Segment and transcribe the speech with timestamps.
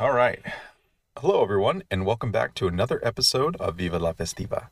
[0.00, 0.40] All right.
[1.18, 4.68] Hello, everyone, and welcome back to another episode of Viva la Festiva.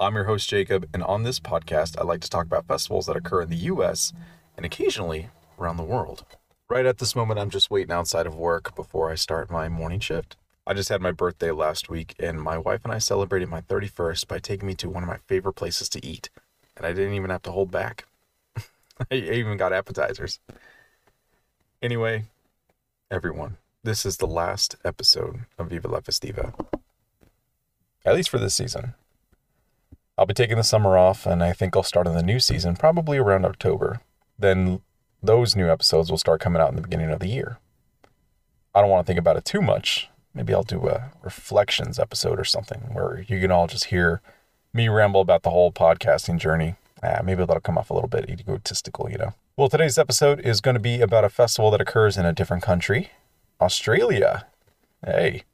[0.00, 3.18] I'm your host, Jacob, and on this podcast, I like to talk about festivals that
[3.18, 4.14] occur in the US
[4.56, 6.24] and occasionally around the world.
[6.70, 10.00] Right at this moment, I'm just waiting outside of work before I start my morning
[10.00, 10.36] shift.
[10.66, 14.26] I just had my birthday last week, and my wife and I celebrated my 31st
[14.26, 16.30] by taking me to one of my favorite places to eat,
[16.78, 18.06] and I didn't even have to hold back.
[19.10, 20.40] I even got appetizers.
[21.82, 22.24] Anyway,
[23.10, 26.52] everyone, this is the last episode of Viva La Festiva.
[28.04, 28.94] At least for this season.
[30.18, 32.74] I'll be taking the summer off, and I think I'll start on the new season
[32.74, 34.00] probably around October.
[34.36, 34.80] Then
[35.22, 37.58] those new episodes will start coming out in the beginning of the year.
[38.74, 40.08] I don't want to think about it too much.
[40.34, 44.20] Maybe I'll do a reflections episode or something where you can all just hear
[44.74, 46.74] me ramble about the whole podcasting journey.
[47.04, 49.34] Uh, maybe that'll come off a little bit egotistical, you know.
[49.56, 52.64] Well, today's episode is going to be about a festival that occurs in a different
[52.64, 53.10] country
[53.60, 54.46] Australia.
[55.04, 55.44] Hey.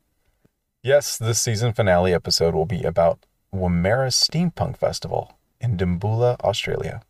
[0.83, 7.03] Yes, this season finale episode will be about Wimmera Steampunk Festival in Dimboola, Australia.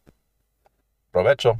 [1.15, 1.59] Provecho.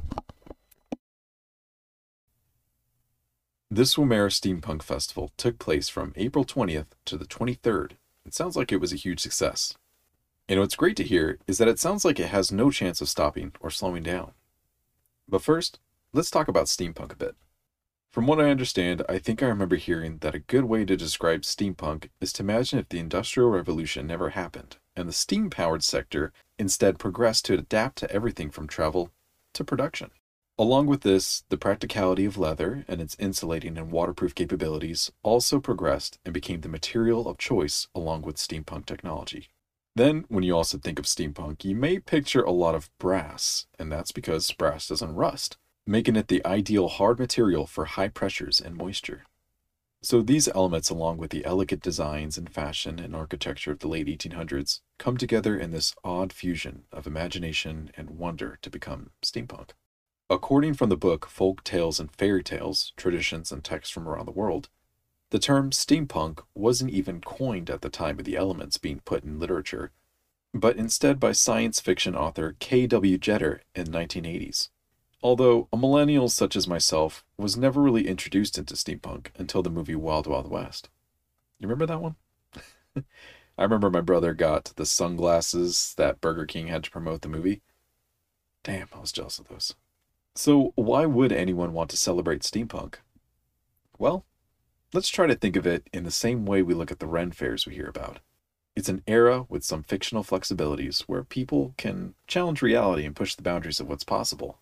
[3.71, 7.93] This Wimmera Steampunk Festival took place from April 20th to the 23rd.
[8.25, 9.73] It sounds like it was a huge success.
[10.47, 13.09] And what's great to hear is that it sounds like it has no chance of
[13.09, 14.33] stopping or slowing down.
[15.27, 15.79] But first,
[16.13, 17.35] let's talk about steampunk a bit.
[18.13, 21.41] From what I understand, I think I remember hearing that a good way to describe
[21.41, 26.31] steampunk is to imagine if the Industrial Revolution never happened and the steam powered sector
[26.59, 29.09] instead progressed to adapt to everything from travel
[29.53, 30.11] to production.
[30.59, 36.19] Along with this, the practicality of leather and its insulating and waterproof capabilities also progressed
[36.23, 39.47] and became the material of choice along with steampunk technology.
[39.95, 43.91] Then, when you also think of steampunk, you may picture a lot of brass, and
[43.91, 48.75] that's because brass doesn't rust making it the ideal hard material for high pressures and
[48.75, 49.23] moisture.
[50.01, 54.07] So these elements, along with the elegant designs and fashion and architecture of the late
[54.07, 59.69] 1800s, come together in this odd fusion of imagination and wonder to become steampunk.
[60.29, 64.31] According from the book Folk Tales and Fairy Tales, Traditions and Texts from Around the
[64.31, 64.67] World,
[65.29, 69.39] the term steampunk wasn't even coined at the time of the elements being put in
[69.39, 69.91] literature,
[70.53, 73.17] but instead by science fiction author K.W.
[73.17, 74.69] Jeter in the 1980s.
[75.23, 79.95] Although a millennial such as myself was never really introduced into steampunk until the movie
[79.95, 80.89] Wild Wild West.
[81.59, 82.15] You remember that one?
[83.57, 87.61] I remember my brother got the sunglasses that Burger King had to promote the movie.
[88.63, 89.73] Damn, I was jealous of those.
[90.35, 92.95] So, why would anyone want to celebrate steampunk?
[93.97, 94.25] Well,
[94.91, 97.31] let's try to think of it in the same way we look at the Ren
[97.31, 98.19] fairs we hear about.
[98.75, 103.43] It's an era with some fictional flexibilities where people can challenge reality and push the
[103.43, 104.59] boundaries of what's possible.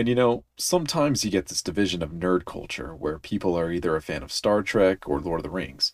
[0.00, 3.94] And you know, sometimes you get this division of nerd culture where people are either
[3.96, 5.92] a fan of Star Trek or Lord of the Rings.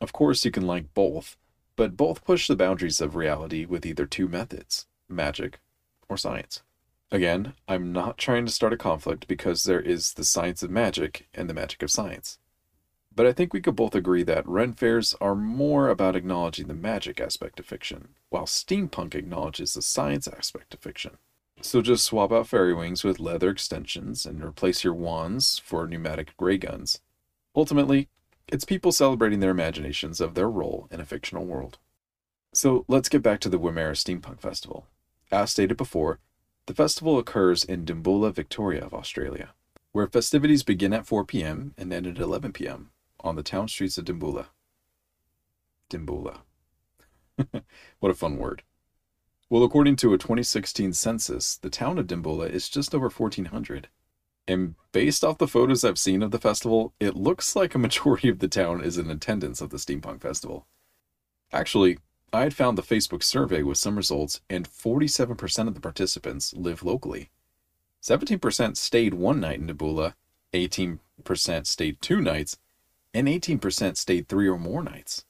[0.00, 1.36] Of course, you can like both,
[1.76, 5.60] but both push the boundaries of reality with either two methods magic
[6.08, 6.64] or science.
[7.12, 11.28] Again, I'm not trying to start a conflict because there is the science of magic
[11.32, 12.40] and the magic of science.
[13.14, 16.74] But I think we could both agree that Ren fairs are more about acknowledging the
[16.74, 21.18] magic aspect of fiction, while steampunk acknowledges the science aspect of fiction.
[21.60, 26.32] So just swap out fairy wings with leather extensions and replace your wands for pneumatic
[26.38, 27.00] ray guns.
[27.56, 28.08] Ultimately,
[28.48, 31.78] it's people celebrating their imaginations of their role in a fictional world.
[32.52, 34.86] So let's get back to the Wimmera Steampunk Festival.
[35.32, 36.20] As stated before,
[36.66, 39.54] the festival occurs in Dimboola, Victoria of Australia,
[39.92, 41.74] where festivities begin at 4 p.m.
[41.76, 42.90] and end at 11 p.m.
[43.20, 44.46] on the town streets of Dimboola.
[45.90, 46.40] Dimboola.
[48.00, 48.62] what a fun word.
[49.54, 53.86] Well, according to a 2016 census, the town of Dimboola is just over 1,400.
[54.48, 58.28] And based off the photos I've seen of the festival, it looks like a majority
[58.28, 60.66] of the town is in attendance of the Steampunk Festival.
[61.52, 61.98] Actually,
[62.32, 66.82] I had found the Facebook survey with some results, and 47% of the participants live
[66.82, 67.30] locally.
[68.02, 70.14] 17% stayed one night in Dimboola,
[70.52, 70.98] 18%
[71.68, 72.56] stayed two nights,
[73.14, 75.24] and 18% stayed three or more nights.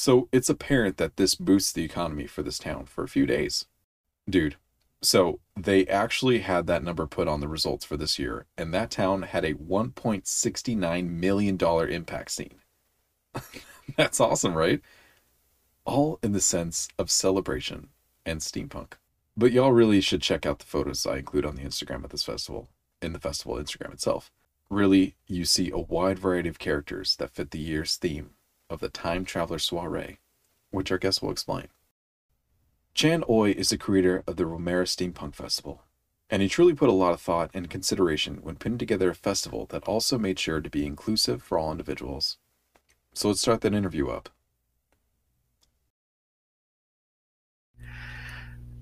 [0.00, 3.66] So it's apparent that this boosts the economy for this town for a few days.
[4.26, 4.56] Dude,
[5.02, 8.90] so they actually had that number put on the results for this year, and that
[8.90, 11.58] town had a $1.69 million
[11.90, 12.54] impact scene.
[13.98, 14.80] That's awesome, right?
[15.84, 17.90] All in the sense of celebration
[18.24, 18.92] and steampunk.
[19.36, 22.24] But y'all really should check out the photos I include on the Instagram of this
[22.24, 22.70] festival,
[23.02, 24.30] in the festival Instagram itself.
[24.70, 28.30] Really, you see a wide variety of characters that fit the year's theme
[28.70, 30.18] of the Time Traveler Soiree,
[30.70, 31.68] which our guest will explain.
[32.94, 35.82] Chan Uoy is the creator of the Wimmera Steampunk Festival.
[36.30, 39.66] And he truly put a lot of thought and consideration when putting together a festival
[39.70, 42.38] that also made sure to be inclusive for all individuals.
[43.12, 44.28] So let's start that interview up.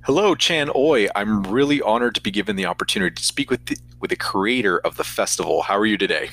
[0.05, 1.09] Hello, Chan Uoy.
[1.15, 4.79] I'm really honored to be given the opportunity to speak with the, with the creator
[4.79, 5.63] of the festival.
[5.63, 6.31] How are you today?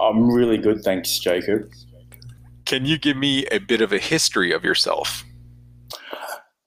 [0.00, 1.70] I'm really good, thanks, Jacob.
[2.64, 5.24] Can you give me a bit of a history of yourself?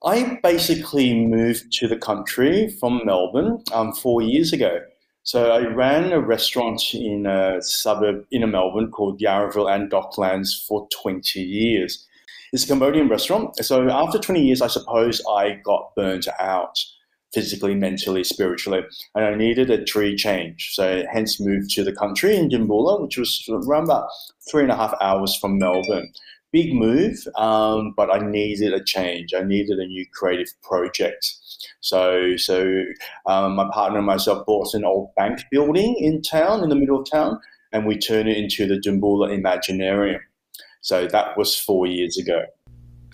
[0.04, 4.80] I basically moved to the country from Melbourne um, four years ago.
[5.24, 10.86] So I ran a restaurant in a suburb in Melbourne called Yarraville and Docklands for
[11.02, 12.06] 20 years.
[12.52, 13.56] It's a Cambodian restaurant.
[13.56, 16.78] So after 20 years, I suppose I got burnt out
[17.36, 18.80] physically, mentally, spiritually,
[19.14, 20.70] and I needed a tree change.
[20.72, 24.08] So hence moved to the country in Dimboola, which was around about
[24.50, 26.10] three and a half hours from Melbourne
[26.52, 29.34] big move, um, but I needed a change.
[29.34, 31.34] I needed a new creative project.
[31.80, 32.82] So, so
[33.26, 37.00] um, my partner and myself bought an old bank building in town, in the middle
[37.00, 37.40] of town,
[37.72, 40.20] and we turned it into the Dimboola Imaginarium.
[40.80, 42.46] So that was four years ago.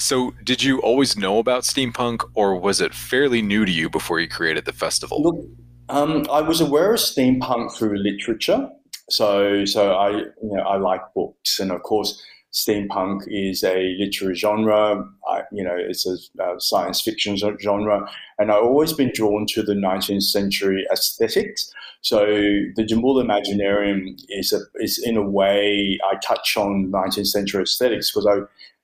[0.03, 4.19] So, did you always know about steampunk, or was it fairly new to you before
[4.19, 5.23] you created the festival?
[5.23, 5.47] Look,
[5.89, 8.69] um, I was aware of steampunk through literature.
[9.09, 12.21] So, so I, you know, I like books, and of course,
[12.53, 15.09] steampunk is a literary genre.
[15.31, 18.11] I, you know, it's a, a, science fiction genre,
[18.41, 21.73] and I've always been drawn to the 19th century aesthetics.
[22.01, 27.63] So the Dimboola Imaginarium is a, is in a way I touch on 19th century
[27.63, 28.41] aesthetics because I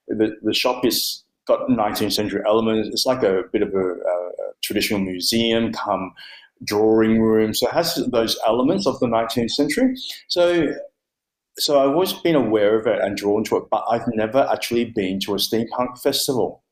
[0.08, 2.88] the, the shop is got 19th century elements.
[2.88, 4.30] It's like a bit of a, a
[4.62, 6.12] traditional museum come
[6.64, 7.54] drawing room.
[7.54, 9.94] So it has those elements of the 19th century.
[10.28, 10.74] So
[11.58, 14.84] so I've always been aware of it and drawn to it, but I've never actually
[14.84, 16.62] been to a steampunk festival.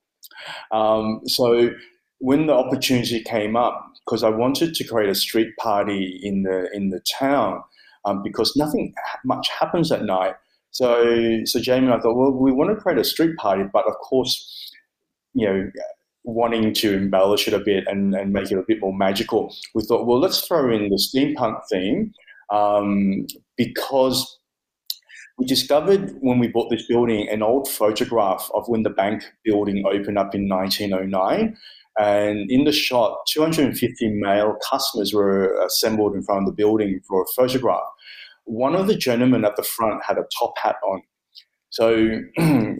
[0.71, 1.71] Um, so
[2.19, 6.71] when the opportunity came up, because I wanted to create a street party in the
[6.73, 7.63] in the town,
[8.05, 8.95] um, because nothing
[9.25, 10.37] much happens at night.
[10.71, 13.87] So so Jamie and I thought, well, we want to create a street party, but
[13.87, 14.73] of course,
[15.35, 15.71] you know,
[16.25, 19.83] wanting to embellish it a bit and, and make it a bit more magical, we
[19.85, 22.13] thought, well, let's throw in the steampunk theme
[22.53, 23.27] um,
[23.57, 24.39] because
[25.39, 29.85] we discovered when we bought this building an old photograph of when the bank building
[29.87, 31.57] opened up in 1909.
[31.99, 37.23] And in the shot, 250 male customers were assembled in front of the building for
[37.23, 37.85] a photograph.
[38.47, 41.03] One of the gentlemen at the front had a top hat on.
[41.71, 42.21] So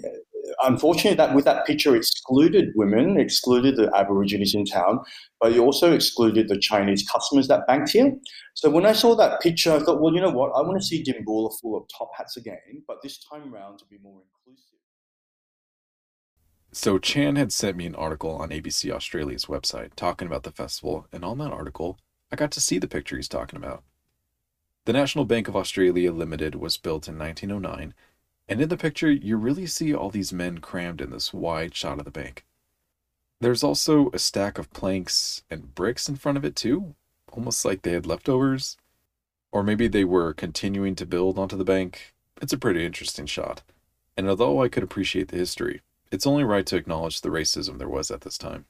[0.63, 5.01] unfortunately, that with that picture excluded women, excluded the Aborigines in town,
[5.41, 8.13] but it also excluded the Chinese customers that banked here.
[8.55, 10.53] So when I saw that picture, I thought, well, you know what?
[10.53, 13.85] I want to see Dimboola full of top hats again, but this time around to
[13.87, 14.79] be more inclusive.
[16.73, 21.07] So Chan had sent me an article on ABC Australia's website talking about the festival,
[21.13, 21.99] and on that article,
[22.31, 23.83] I got to see the picture he's talking about.
[24.87, 27.93] The National Bank of Australia Limited was built in 1909
[28.49, 31.99] and in the picture, you really see all these men crammed in this wide shot
[31.99, 32.45] of the bank.
[33.41, 36.95] There's also a stack of planks and bricks in front of it too,
[37.33, 38.77] almost like they had leftovers.
[39.51, 42.15] Or maybe they were continuing to build onto the bank.
[42.41, 43.63] It's a pretty interesting shot.
[44.17, 45.83] And although I could appreciate the history,
[46.13, 48.67] it's only right to acknowledge the racism there was at this time.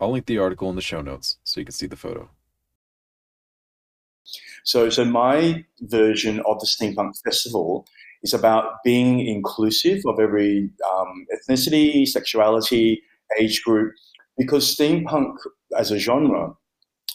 [0.00, 2.30] I'll link the article in the show notes so you can see the photo.
[4.68, 7.86] So, so my version of the Steampunk Festival
[8.22, 13.02] is about being inclusive of every um, ethnicity, sexuality,
[13.40, 13.94] age group,
[14.36, 15.32] because steampunk
[15.74, 16.52] as a genre,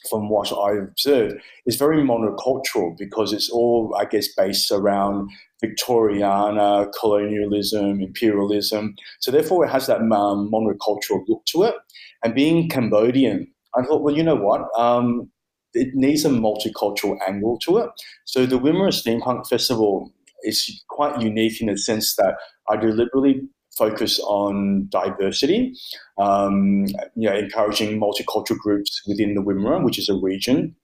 [0.09, 1.35] from what I've observed,
[1.67, 5.29] is very monocultural because it's all, I guess, based around
[5.63, 8.95] Victoriana, colonialism, imperialism.
[9.19, 11.75] So therefore, it has that um, monocultural look to it.
[12.23, 14.61] And being Cambodian, I thought, well, you know what?
[14.75, 15.29] Um,
[15.73, 17.89] it needs a multicultural angle to it.
[18.25, 20.11] So the Wimmera Steampunk Festival
[20.43, 22.35] is quite unique in the sense that
[22.69, 23.41] I deliberately
[23.77, 25.73] focus on diversity,
[26.17, 30.75] um, you know, encouraging multicultural groups within the Wimmera, which is a region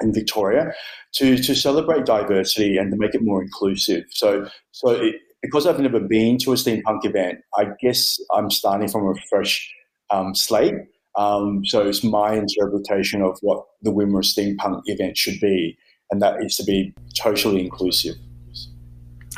[0.00, 0.72] in Victoria,
[1.14, 4.04] to, to celebrate diversity and to make it more inclusive.
[4.10, 8.88] So, so it, because I've never been to a steampunk event, I guess I'm starting
[8.88, 9.72] from a fresh
[10.10, 10.74] um, slate.
[11.16, 15.76] Um, so it's my interpretation of what the Wimmera steampunk event should be,
[16.10, 18.16] and that is to be totally inclusive.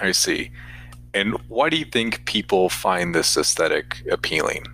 [0.01, 0.51] I see.
[1.15, 4.65] And why do you think people find this aesthetic appealing?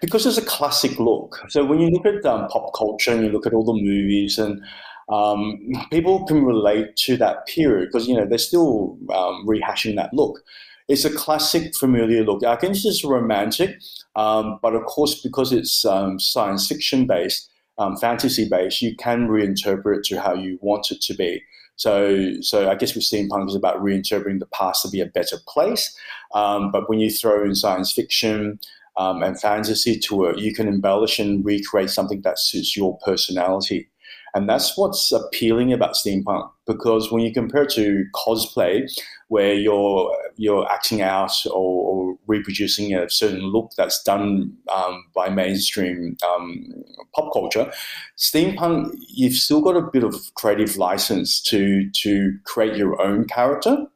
[0.00, 1.38] Because it's a classic look.
[1.48, 4.38] So when you look at um, pop culture and you look at all the movies
[4.38, 4.62] and
[5.08, 5.58] um,
[5.90, 10.40] people can relate to that period because you know they're still um, rehashing that look.
[10.88, 12.44] It's a classic, familiar look.
[12.44, 13.80] I think it's romantic,
[14.14, 19.28] um, but of course because it's um, science fiction based, um, fantasy based, you can
[19.28, 21.42] reinterpret it to how you want it to be.
[21.76, 25.36] So, so I guess with steampunk is about reinterpreting the past to be a better
[25.46, 25.94] place.
[26.34, 28.58] Um, but when you throw in science fiction
[28.96, 33.90] um, and fantasy to it, you can embellish and recreate something that suits your personality.
[34.36, 38.86] And that's what's appealing about steampunk because when you compare it to cosplay,
[39.28, 45.30] where you're you're acting out or, or reproducing a certain look that's done um, by
[45.30, 46.66] mainstream um,
[47.14, 47.72] pop culture,
[48.18, 53.86] steampunk you've still got a bit of creative license to to create your own character.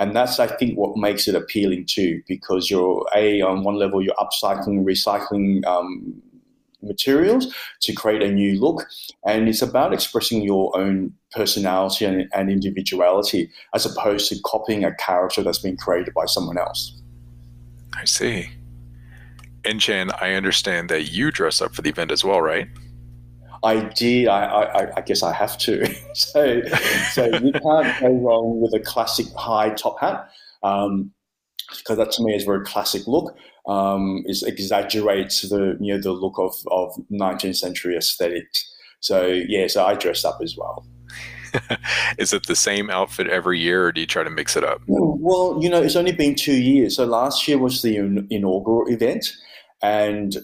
[0.00, 4.02] And that's, I think, what makes it appealing too, because you're a on one level
[4.02, 6.22] you're upcycling, recycling um,
[6.82, 8.86] materials to create a new look.
[9.26, 14.94] And it's about expressing your own personality and, and individuality as opposed to copying a
[14.94, 17.00] character that's been created by someone else.
[17.94, 18.50] I see.
[19.64, 22.68] And Chan, I understand that you dress up for the event as well, right?
[23.64, 24.28] I did.
[24.28, 25.84] I, I, I guess I have to.
[26.14, 26.62] so,
[27.12, 30.30] so you can't go wrong with a classic high top hat.
[30.62, 31.12] Um,
[31.70, 33.36] because that to me is a very classic look.
[33.66, 38.74] Um, it exaggerates the you know the look of, of 19th century aesthetics.
[39.00, 40.86] So yeah, so I dress up as well.
[42.18, 44.80] is it the same outfit every year, or do you try to mix it up?
[44.86, 46.96] Well, you know, it's only been two years.
[46.96, 47.96] So last year was the
[48.30, 49.32] inaugural event,
[49.82, 50.36] and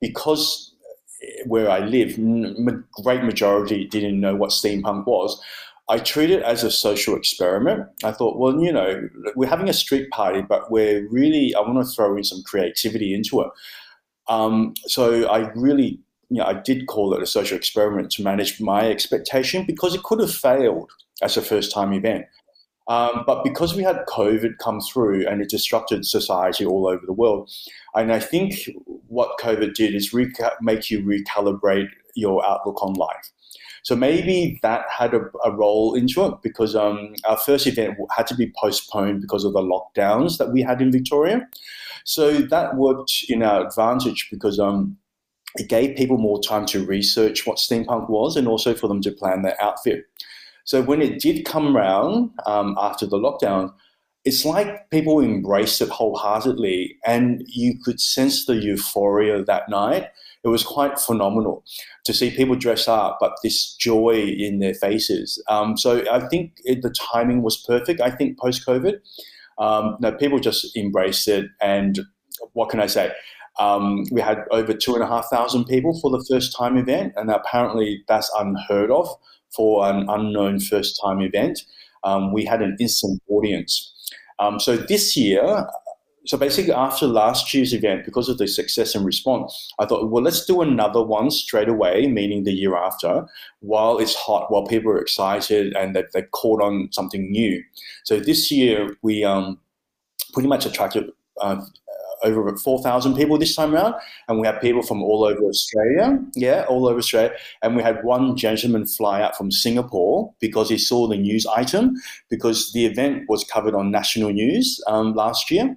[0.00, 0.74] because
[1.46, 5.40] where I live, the great majority didn't know what steampunk was.
[5.90, 7.88] I treat it as a social experiment.
[8.04, 11.84] I thought, well, you know, we're having a street party, but we're really, I want
[11.84, 13.48] to throw in some creativity into it.
[14.28, 18.60] Um, so I really, you know, I did call it a social experiment to manage
[18.60, 20.90] my expectation because it could have failed
[21.22, 22.26] as a first time event.
[22.88, 27.12] Um, but because we had COVID come through and it disrupted society all over the
[27.12, 27.50] world,
[27.94, 28.70] and I think
[29.08, 33.30] what COVID did is reca- make you recalibrate your outlook on life.
[33.82, 38.26] So maybe that had a, a role into it because um, our first event had
[38.26, 41.48] to be postponed because of the lockdowns that we had in Victoria.
[42.04, 44.96] So that worked in our advantage because um,
[45.56, 49.10] it gave people more time to research what steampunk was and also for them to
[49.10, 50.04] plan their outfit.
[50.64, 53.72] So when it did come around um, after the lockdown,
[54.24, 60.08] it's like people embraced it wholeheartedly, and you could sense the euphoria that night
[60.44, 61.64] it was quite phenomenal
[62.04, 65.42] to see people dress up, but this joy in their faces.
[65.48, 68.00] Um, so I think it, the timing was perfect.
[68.00, 68.94] I think post COVID,
[69.58, 71.46] um, no, people just embraced it.
[71.60, 72.00] And
[72.52, 73.12] what can I say?
[73.58, 77.12] Um, we had over two and a half thousand people for the first time event,
[77.16, 79.08] and apparently that's unheard of
[79.54, 81.60] for an unknown first time event.
[82.04, 83.92] Um, we had an instant audience.
[84.38, 85.66] Um, so this year,
[86.28, 90.22] so basically after last year's event because of the success and response i thought well
[90.22, 93.26] let's do another one straight away meaning the year after
[93.60, 97.62] while it's hot while people are excited and that they caught on something new
[98.04, 99.58] so this year we um,
[100.32, 101.60] pretty much attracted uh,
[102.24, 103.94] over 4,000 people this time around,
[104.26, 106.18] and we had people from all over Australia.
[106.34, 107.32] Yeah, all over Australia.
[107.62, 111.94] And we had one gentleman fly out from Singapore because he saw the news item,
[112.28, 115.76] because the event was covered on national news um, last year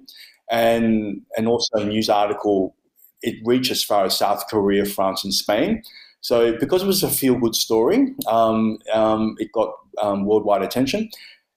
[0.52, 2.76] and and also a news article.
[3.22, 5.82] It reached as far as South Korea, France, and Spain.
[6.20, 11.10] So because it was a feel good story, um, um, it got um, worldwide attention.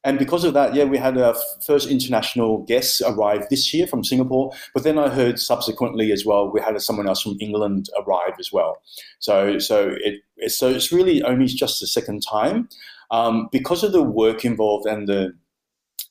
[0.04, 1.36] And because of that, yeah, we had our
[1.66, 4.52] first international guests arrive this year from Singapore.
[4.72, 8.52] But then I heard subsequently as well, we had someone else from England arrive as
[8.52, 8.78] well.
[9.18, 12.70] So, so it, so it's really only just the second time.
[13.10, 15.34] Um, because of the work involved and the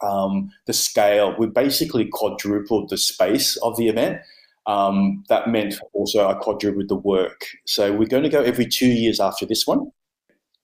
[0.03, 1.35] um, the scale.
[1.39, 4.21] We basically quadrupled the space of the event.
[4.67, 7.47] Um, that meant also I quadrupled the work.
[7.67, 9.91] So we're going to go every two years after this one.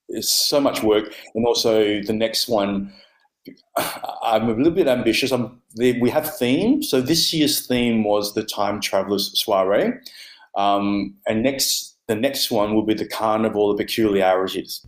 [0.08, 2.92] It's so much work, and also the next one.
[4.22, 5.32] I'm a little bit ambitious.
[5.32, 6.82] I'm, we have theme.
[6.82, 9.92] So this year's theme was the Time Travelers Soiree,
[10.56, 14.84] um, and next the next one will be the Carnival of Peculiarities.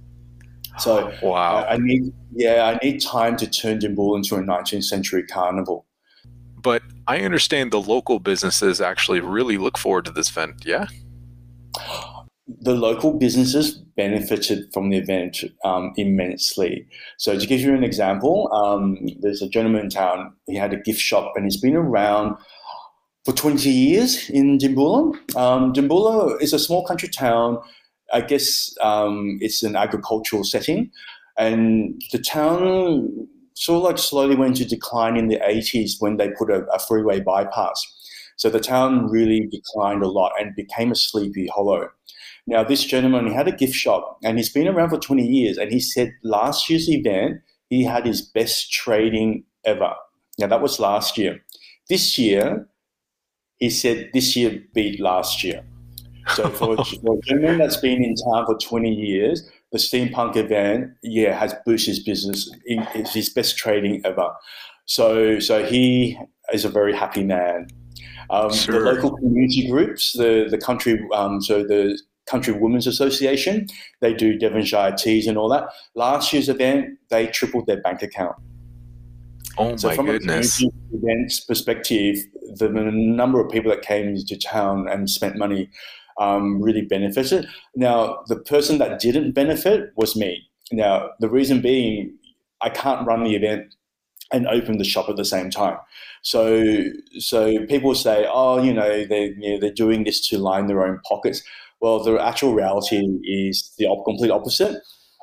[0.79, 5.25] So wow, I, need yeah, I need time to turn Dimboola into a 19th century
[5.27, 5.87] carnival.
[6.57, 10.63] But I understand the local businesses actually really look forward to this event.
[10.65, 10.87] Yeah.
[12.61, 16.87] The local businesses benefited from the event um, immensely.
[17.19, 20.35] So, to give you an example, um, there's a gentleman in town.
[20.47, 22.37] He had a gift shop, and he's been around
[23.25, 25.15] for 20 years in Dimboola.
[25.37, 27.59] Um, Dimboola is a small country town
[28.13, 30.91] I guess um, it's an agricultural setting,
[31.39, 36.31] and the town sort of like slowly went into decline in the 80s when they
[36.31, 37.81] put a, a freeway bypass.
[38.37, 41.89] So the town really declined a lot and became a sleepy hollow.
[42.47, 45.59] Now, this gentleman, he had a gift shop and he's been around for 20 years.
[45.59, 49.95] And he said last year's event, he had his best trading ever.
[50.39, 51.41] Now, that was last year.
[51.89, 52.67] This year,
[53.59, 55.65] he said this year beat last year.
[56.35, 60.93] So for, for a gentleman that's been in town for 20 years, the steampunk event,
[61.03, 62.51] yeah, has boosted his business.
[62.65, 64.31] It's his best trading ever.
[64.85, 66.19] So, so he
[66.53, 67.69] is a very happy man.
[68.31, 68.83] Um, sure.
[68.83, 73.67] The local community groups, the the country, um, so the Country Women's Association,
[74.01, 75.65] they do Devonshire teas and all that.
[75.95, 78.37] Last year's event, they tripled their bank account.
[79.59, 80.63] Oh so my from goodness!
[80.63, 82.17] A events perspective,
[82.57, 85.69] the number of people that came into town and spent money
[86.19, 87.47] um, really benefited.
[87.75, 90.49] Now, the person that didn't benefit was me.
[90.71, 92.17] Now, the reason being,
[92.61, 93.75] I can't run the event
[94.33, 95.77] and open the shop at the same time.
[96.23, 96.85] So,
[97.19, 100.87] so people say, oh, you know, they you know, they're doing this to line their
[100.87, 101.43] own pockets.
[101.81, 104.81] Well, the actual reality is the complete opposite.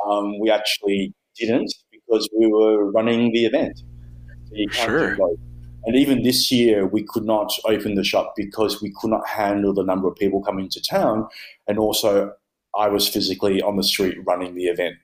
[0.08, 3.81] Um, we actually didn't because we were running the event.
[4.50, 5.17] So sure.
[5.89, 9.74] And even this year, we could not open the shop because we could not handle
[9.74, 11.27] the number of people coming to town.
[11.67, 12.31] And also,
[12.77, 14.98] I was physically on the street running the event.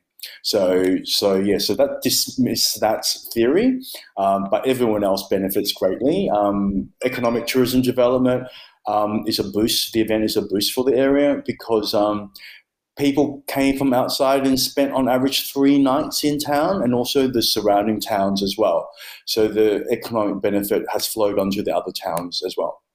[0.44, 3.80] So, so yeah, so that dismiss that theory,
[4.18, 6.30] um, but everyone else benefits greatly.
[6.30, 8.48] Um, economic tourism development
[8.86, 9.92] um, is a boost.
[9.92, 12.32] The event is a boost for the area because um,
[12.98, 17.42] people came from outside and spent on average three nights in town and also the
[17.42, 18.90] surrounding towns as well.
[19.26, 22.82] So the economic benefit has flowed onto the other towns as well.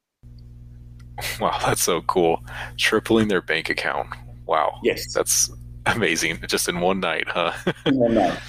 [1.39, 2.43] Wow, that's so cool.
[2.79, 4.09] Tripling their bank account.
[4.47, 4.81] Wow.
[4.83, 5.13] Yes.
[5.13, 5.51] That's
[5.85, 6.43] amazing.
[6.49, 7.53] Just in one night, huh?
[7.85, 8.39] in one night.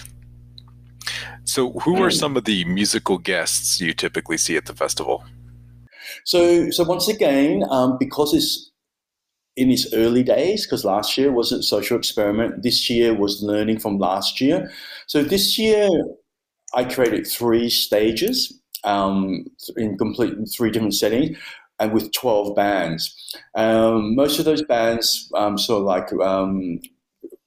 [1.44, 5.26] So, who are some of the musical guests you typically see at the festival?
[6.24, 8.71] So, so once again, um, because it's
[9.56, 12.64] in its early days because last year wasn't social experiment.
[12.64, 14.72] This year was learning from last year.
[15.08, 15.90] So this year
[16.74, 21.38] I created three stages um, in complete three different settings
[21.80, 23.36] and with 12 bands.
[23.56, 26.80] Um, most of those bands um, sort of like um,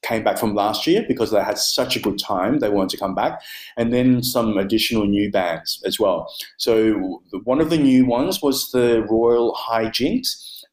[0.03, 2.99] came back from last year because they had such a good time they wanted to
[2.99, 3.41] come back
[3.77, 8.71] and then some additional new bands as well so one of the new ones was
[8.73, 9.89] the royal high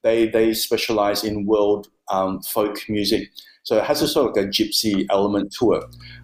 [0.04, 3.30] they they specialize in world um, folk music,
[3.64, 5.84] so it has a sort of like a gypsy element to it.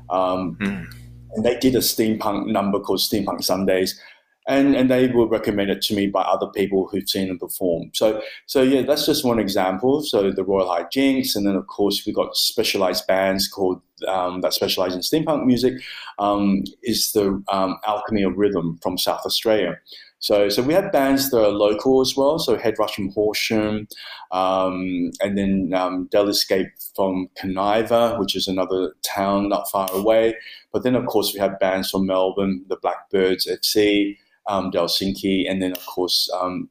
[0.09, 0.85] Um, mm.
[1.33, 3.99] And they did a steampunk number called Steampunk Sundays,
[4.47, 7.91] and and they were recommended to me by other people who've seen them perform.
[7.93, 10.01] So so yeah, that's just one example.
[10.03, 14.41] So the Royal High Jinks, and then of course we've got specialized bands called um,
[14.41, 15.81] that specialize in steampunk music.
[16.17, 19.77] Um, is the um, Alchemy of Rhythm from South Australia.
[20.19, 22.39] So, so we have bands that are local as well.
[22.39, 23.87] So Head Rush from Horsham,
[24.31, 30.35] um, and then um, Del Escape from Kaniva, which is another town not far away.
[30.73, 35.61] But then, of course, we have bands from Melbourne, the Blackbirds FC, um, Delsinki, and
[35.61, 36.67] then, of course, um,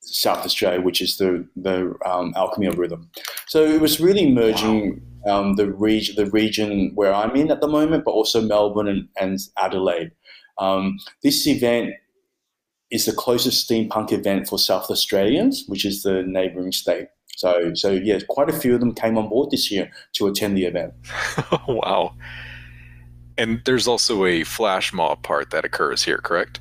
[0.00, 3.08] South Australia, which is the the um, Alchemy of Rhythm.
[3.46, 7.68] So it was really merging um, the region, the region where I'm in at the
[7.68, 10.10] moment, but also Melbourne and, and Adelaide.
[10.58, 11.94] Um, this event
[12.92, 17.08] is the closest steampunk event for South Australians, which is the neighbouring state.
[17.36, 20.56] So, so yeah, quite a few of them came on board this year to attend
[20.56, 20.92] the event.
[21.66, 22.14] wow!
[23.38, 26.60] And there's also a flash mob part that occurs here, correct?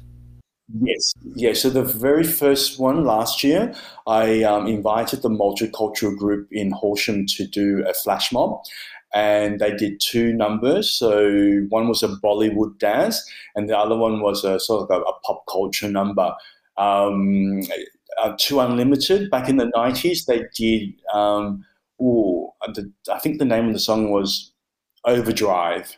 [0.81, 1.51] Yes, yeah.
[1.51, 3.75] So the very first one last year,
[4.07, 8.63] I um, invited the multicultural group in Horsham to do a flash mob,
[9.13, 10.89] and they did two numbers.
[10.91, 15.01] So one was a Bollywood dance, and the other one was a sort of a,
[15.01, 16.33] a pop culture number.
[16.77, 17.61] Um,
[18.21, 20.93] uh, 2 Unlimited back in the nineties, they did.
[21.13, 21.65] Um,
[22.01, 24.51] ooh, the, I think the name of the song was
[25.05, 25.97] Overdrive.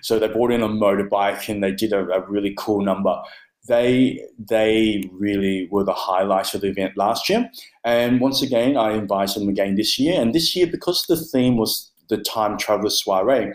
[0.00, 3.20] So they brought in a motorbike and they did a, a really cool number
[3.68, 7.48] they they really were the highlights of the event last year.
[7.84, 10.20] And once again, I invited them again this year.
[10.20, 13.52] And this year, because the theme was the Time Traveller Soiree.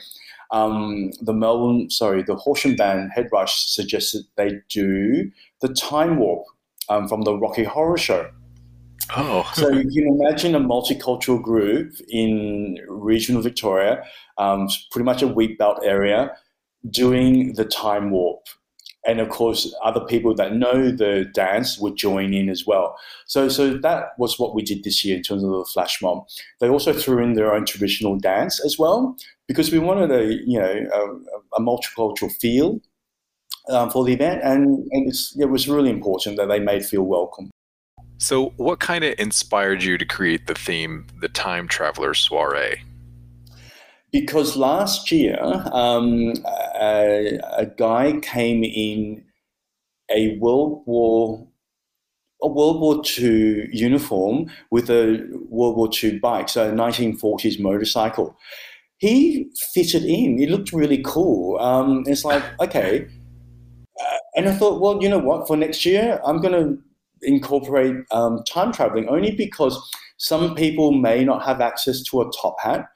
[0.52, 6.46] Um, the Melbourne, sorry, the Horsham band Headrush suggested they do the Time Warp
[6.90, 8.30] um, from the Rocky Horror Show.
[9.16, 9.50] Oh.
[9.54, 14.04] so you can imagine a multicultural group in regional Victoria,
[14.38, 16.32] um, pretty much a wheat belt area,
[16.90, 18.46] doing the Time Warp
[19.06, 22.98] and of course other people that know the dance would join in as well.
[23.26, 26.26] So so that was what we did this year in terms of the flash mob.
[26.60, 29.16] They also threw in their own traditional dance as well
[29.48, 32.80] because we wanted a you know a, a multicultural feel
[33.70, 34.42] um, for the event.
[34.44, 37.50] And, and it was really important that they made feel welcome.
[38.18, 42.84] So, what kind of inspired you to create the theme, the Time Traveler Soiree?
[44.14, 45.40] Because last year,
[45.74, 46.34] um,
[46.80, 49.26] a, a guy came in
[50.10, 51.48] a World War
[52.44, 58.38] a World War II uniform with a World War II bike, so a 1940s motorcycle.
[58.98, 60.38] He fitted in.
[60.38, 61.58] He looked really cool.
[61.60, 63.08] Um, it's like, okay.
[64.00, 65.48] Uh, and I thought, well, you know what?
[65.48, 66.78] For next year, I'm going to
[67.22, 69.80] incorporate um, time traveling only because
[70.18, 72.88] some people may not have access to a top hat.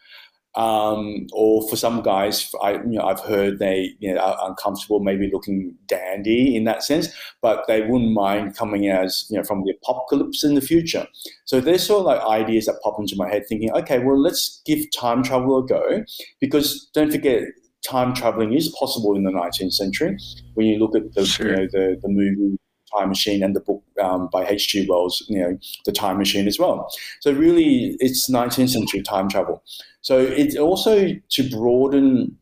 [0.55, 4.99] Um, or for some guys, I, you know, I've heard they you know, are uncomfortable,
[4.99, 7.09] maybe looking dandy in that sense,
[7.43, 11.05] but they wouldn't mind coming as you know from the apocalypse in the future.
[11.45, 14.61] So there's sort of like ideas that pop into my head, thinking, okay, well, let's
[14.65, 16.03] give time travel a go,
[16.39, 17.43] because don't forget,
[17.87, 20.17] time traveling is possible in the 19th century.
[20.55, 21.49] When you look at the sure.
[21.49, 22.57] you know the the movie
[22.97, 24.87] Time Machine and the book um, by H.G.
[24.87, 26.89] Wells, you know, The Time Machine as well.
[27.21, 29.63] So really, it's 19th century time travel.
[30.01, 32.37] So it's also to broaden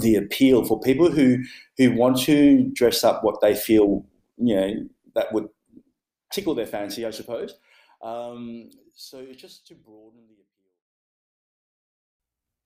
[0.00, 1.38] the appeal for people who
[1.76, 4.04] who want to dress up what they feel,
[4.36, 4.72] you know,
[5.14, 5.48] that would
[6.32, 7.54] tickle their fancy, I suppose.
[8.02, 10.36] Um, so it's just to broaden the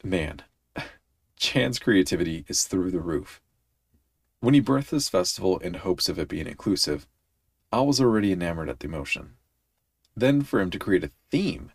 [0.04, 0.10] appeal.
[0.10, 0.42] Man,
[1.36, 3.40] Chan's creativity is through the roof.
[4.40, 7.06] When he birthed this festival in hopes of it being inclusive,
[7.70, 9.34] I was already enamored at the emotion.
[10.16, 11.72] Then for him to create a theme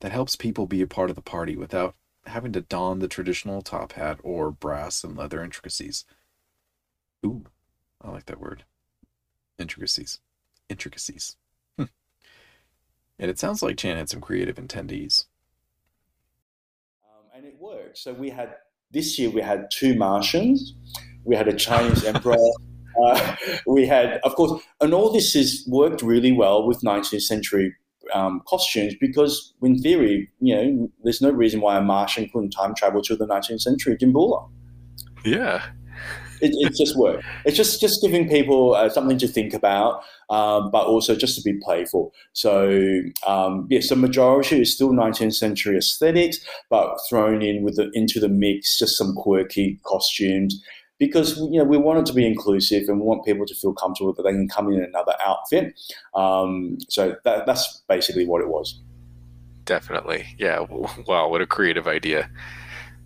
[0.00, 1.94] that helps people be a part of the party without
[2.26, 6.04] having to don the traditional top hat or brass and leather intricacies.
[7.24, 7.44] Ooh,
[8.02, 8.64] I like that word.
[9.58, 10.20] Intricacies.
[10.68, 11.36] Intricacies.
[11.76, 11.84] Hmm.
[13.18, 15.26] And it sounds like Chan had some creative attendees.
[17.04, 17.98] Um, and it worked.
[17.98, 18.56] So we had,
[18.90, 20.74] this year we had two Martians
[21.24, 22.36] we had a Chinese emperor.
[23.06, 23.36] Uh,
[23.66, 27.74] we had, of course, and all this has worked really well with 19th century
[28.12, 32.74] um, costumes because, in theory, you know, there's no reason why a Martian couldn't time
[32.74, 34.48] travel to the 19th century Dimboola.
[35.24, 35.64] Yeah.
[36.40, 37.22] It, it just worked.
[37.44, 41.42] It's just just giving people uh, something to think about, um, but also just to
[41.42, 42.14] be playful.
[42.32, 46.38] So um, yes, the majority is still 19th century aesthetics,
[46.70, 50.62] but thrown in with the, into the mix just some quirky costumes
[51.00, 53.72] because you know we want it to be inclusive and we want people to feel
[53.72, 55.74] comfortable that they can come in another outfit.
[56.14, 58.78] Um, so that, that's basically what it was.
[59.64, 60.60] Definitely, yeah.
[61.06, 62.30] Wow, what a creative idea!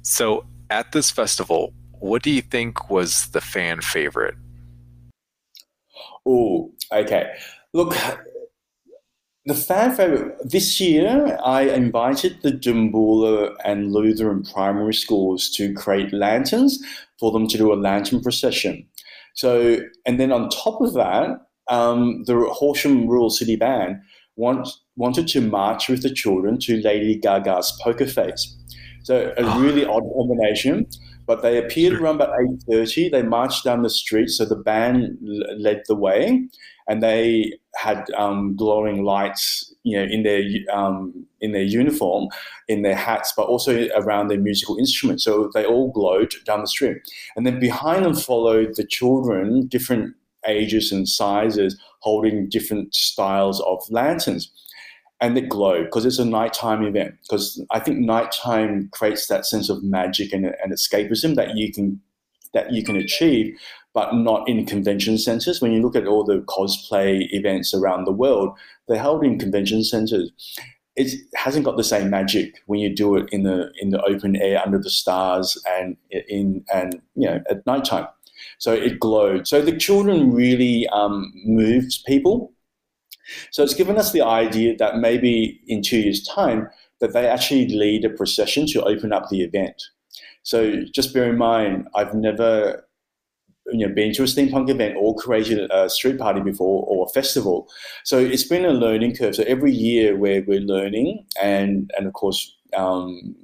[0.02, 4.34] So at this festival, what do you think was the fan favorite?
[6.26, 7.32] Oh, okay.
[7.72, 7.94] Look,
[9.46, 16.12] the fan favorite this year, I invited the Dimboola and Lutheran primary schools to create
[16.12, 16.82] lanterns
[17.18, 18.86] for them to do a lantern procession.
[19.34, 21.30] So, and then on top of that,
[21.68, 23.96] um, the Horsham Rural City Band
[24.36, 28.56] want, wanted to march with the children to Lady Gaga's Poker Face.
[29.02, 29.58] So a ah.
[29.58, 30.86] really odd combination.
[31.26, 33.08] But they appeared around about eight thirty.
[33.08, 35.16] They marched down the street, so the band
[35.56, 36.46] led the way,
[36.86, 40.42] and they had um, glowing lights, you know, in their
[40.72, 42.28] um, in their uniform,
[42.68, 45.24] in their hats, but also around their musical instruments.
[45.24, 46.98] So they all glowed down the street,
[47.36, 50.14] and then behind them followed the children, different
[50.46, 54.50] ages and sizes, holding different styles of lanterns
[55.20, 57.14] and it glowed because it's a nighttime event.
[57.22, 62.00] Because I think nighttime creates that sense of magic and, and escapism that you can
[62.52, 63.58] that you can achieve,
[63.94, 65.60] but not in convention centers.
[65.60, 69.84] When you look at all the cosplay events around the world, they're held in convention
[69.84, 70.30] centers.
[70.96, 74.36] It hasn't got the same magic when you do it in the in the open
[74.36, 78.06] air under the stars and in and you know at nighttime.
[78.58, 79.46] So it glowed.
[79.48, 82.54] So the children really um, moved people
[83.50, 86.68] so it's given us the idea that maybe in two years' time,
[87.00, 89.82] that they actually lead a procession to open up the event.
[90.42, 92.86] So just bear in mind, I've never
[93.72, 97.12] you know, been to a steampunk event or created a street party before or a
[97.12, 97.68] festival.
[98.04, 99.36] So it's been a learning curve.
[99.36, 103.34] So every year we're, we're learning and, and of course, um,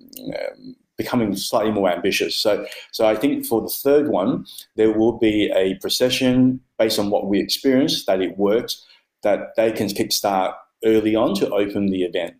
[0.98, 2.36] becoming slightly more ambitious.
[2.36, 4.44] So, so I think for the third one,
[4.76, 8.84] there will be a procession based on what we experienced, that it works,
[9.22, 10.54] that they can kickstart
[10.84, 12.34] early on to open the event.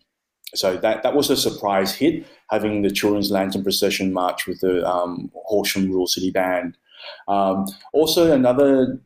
[0.55, 4.87] So that, that was a surprise hit, having the Children's Lantern Procession march with the
[4.87, 6.77] um, Horsham Rural City Band.
[7.29, 9.01] Um, also, another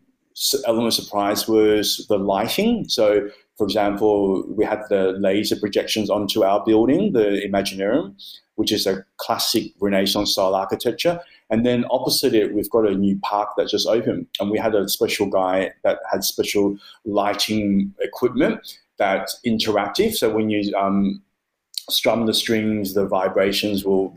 [0.66, 2.86] element of surprise was the lighting.
[2.88, 8.14] So, for example, we had the laser projections onto our building, the Imaginarium,
[8.56, 11.20] which is a classic Renaissance style architecture.
[11.50, 14.74] And then opposite it, we've got a new park that just opened, and we had
[14.74, 20.14] a special guy that had special lighting equipment that's interactive.
[20.14, 21.22] So when you um,
[21.90, 24.16] strum the strings, the vibrations will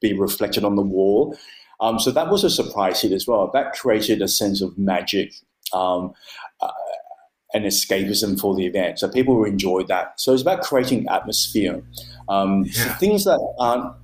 [0.00, 1.36] be reflected on the wall.
[1.80, 3.50] Um, so that was a surprise hit as well.
[3.52, 5.32] That created a sense of magic
[5.72, 6.12] um,
[6.60, 6.70] uh,
[7.52, 8.98] and escapism for the event.
[8.98, 10.20] So people enjoyed that.
[10.20, 11.82] So it's about creating atmosphere.
[12.28, 12.94] Um, yeah.
[12.96, 13.94] things that aren't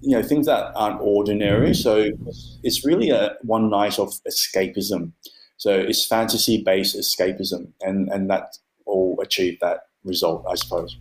[0.00, 1.74] you know things that aren't ordinary.
[1.74, 2.10] So
[2.62, 5.12] it's really a one night of escapism.
[5.56, 10.96] So it's fantasy based escapism, and and that all achieved that result, I suppose.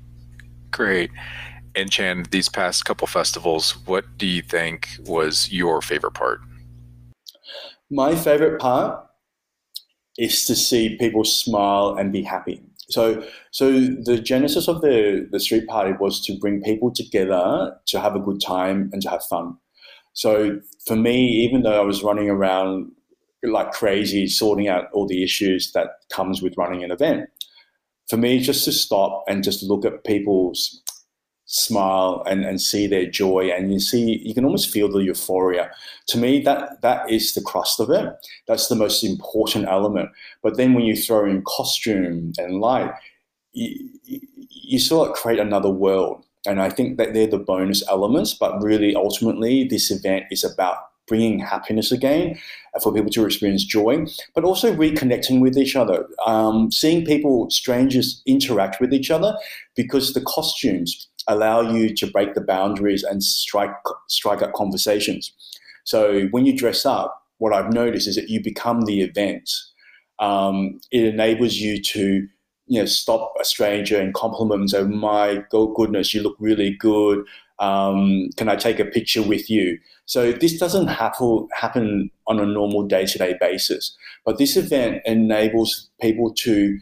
[0.71, 1.09] Great.
[1.77, 6.41] And Chan, these past couple festivals, what do you think was your favorite part?
[7.91, 9.05] My favorite part
[10.17, 12.63] is to see people smile and be happy.
[12.89, 17.99] So, so the genesis of the, the street party was to bring people together to
[17.99, 19.55] have a good time and to have fun.
[20.13, 22.91] So for me, even though I was running around
[23.43, 27.29] like crazy, sorting out all the issues that comes with running an event,
[28.09, 30.81] for me, just to stop and just look at people's
[31.47, 35.71] smile and, and see their joy and you see you can almost feel the euphoria.
[36.09, 38.13] To me that that is the crust of it.
[38.47, 40.09] That's the most important element.
[40.43, 42.91] But then when you throw in costume and light
[43.53, 43.89] you,
[44.49, 46.23] you sort of create another world.
[46.45, 50.77] And i think that they're the bonus elements but really ultimately this event is about
[51.07, 52.37] bringing happiness again
[52.83, 54.05] for people to experience joy,
[54.35, 59.35] but also reconnecting with each other, um, seeing people, strangers, interact with each other
[59.75, 63.75] because the costumes allow you to break the boundaries and strike
[64.07, 65.33] strike up conversations.
[65.83, 69.49] So when you dress up, what I've noticed is that you become the event.
[70.19, 72.27] Um, it enables you to
[72.67, 77.23] you know stop a stranger and compliment and say, "My goodness, you look really good.
[77.59, 82.45] Um, can I take a picture with you?" So this doesn't happen happen on a
[82.45, 86.79] normal day to day basis, but this event enables people to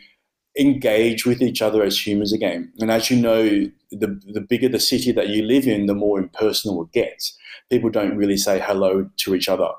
[0.57, 2.71] engage with each other as humans again.
[2.79, 3.43] And as you know,
[3.91, 7.37] the, the bigger the city that you live in, the more impersonal it gets.
[7.69, 9.69] People don't really say hello to each other.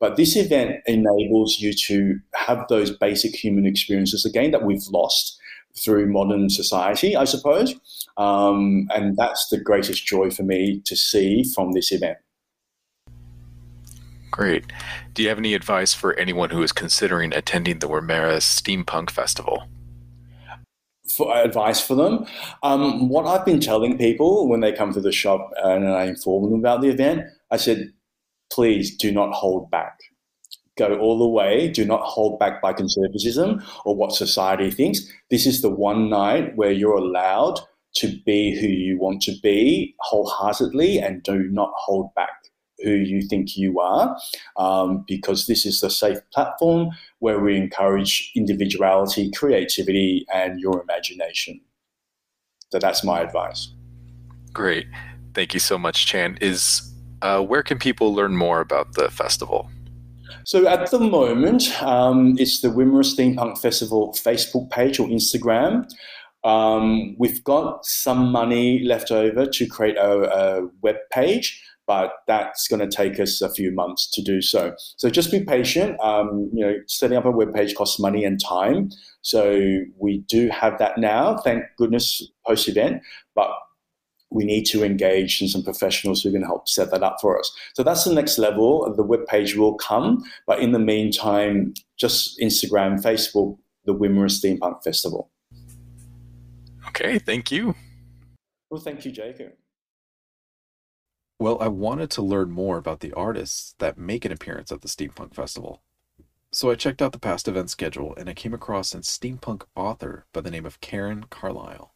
[0.00, 5.38] But this event enables you to have those basic human experiences again that we've lost
[5.76, 7.74] through modern society, I suppose.
[8.16, 12.18] Um, and that's the greatest joy for me to see from this event.
[14.30, 14.66] Great.
[15.14, 19.64] Do you have any advice for anyone who is considering attending the Wimmera Steampunk Festival?
[21.18, 22.24] For advice for them.
[22.62, 26.44] Um, what I've been telling people when they come to the shop and I inform
[26.44, 27.92] them about the event, I said,
[28.50, 29.98] please do not hold back.
[30.78, 31.68] Go all the way.
[31.68, 35.00] Do not hold back by conservatism or what society thinks.
[35.28, 37.60] This is the one night where you're allowed
[37.96, 42.47] to be who you want to be wholeheartedly and do not hold back
[42.82, 44.16] who you think you are,
[44.56, 51.60] um, because this is a safe platform where we encourage individuality, creativity, and your imagination.
[52.70, 53.72] So that's my advice.
[54.52, 54.86] Great.
[55.34, 56.38] Thank you so much, Chan.
[56.40, 59.70] Is uh, where can people learn more about the festival?
[60.44, 65.86] So at the moment, um, it's the Wimmera Steampunk Festival Facebook page or Instagram.
[66.44, 72.68] Um, we've got some money left over to create a, a web page but that's
[72.68, 74.74] going to take us a few months to do so.
[74.98, 75.98] So just be patient.
[76.00, 78.90] Um, you know, setting up a web page costs money and time.
[79.22, 79.58] So
[79.96, 83.02] we do have that now, thank goodness, post event,
[83.34, 83.48] but
[84.30, 87.50] we need to engage in some professionals who can help set that up for us.
[87.72, 88.92] So that's the next level.
[88.94, 94.84] The web page will come, but in the meantime, just Instagram, Facebook, the Wimmera Steampunk
[94.84, 95.30] Festival.
[96.88, 97.74] Okay, thank you.
[98.68, 99.52] Well, thank you, Jacob.
[101.40, 104.88] Well, I wanted to learn more about the artists that make an appearance at the
[104.88, 105.82] Steampunk Festival.
[106.50, 110.26] So I checked out the past event schedule and I came across a steampunk author
[110.32, 111.94] by the name of Karen Carlisle.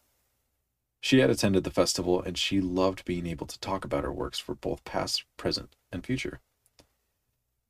[1.01, 4.39] She had attended the festival and she loved being able to talk about her works
[4.39, 6.41] for both past, present, and future.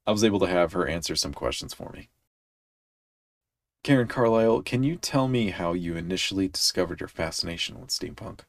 [0.06, 2.10] I was able to have her answer some questions for me.
[3.82, 8.40] Karen Carlisle, can you tell me how you initially discovered your fascination with steampunk?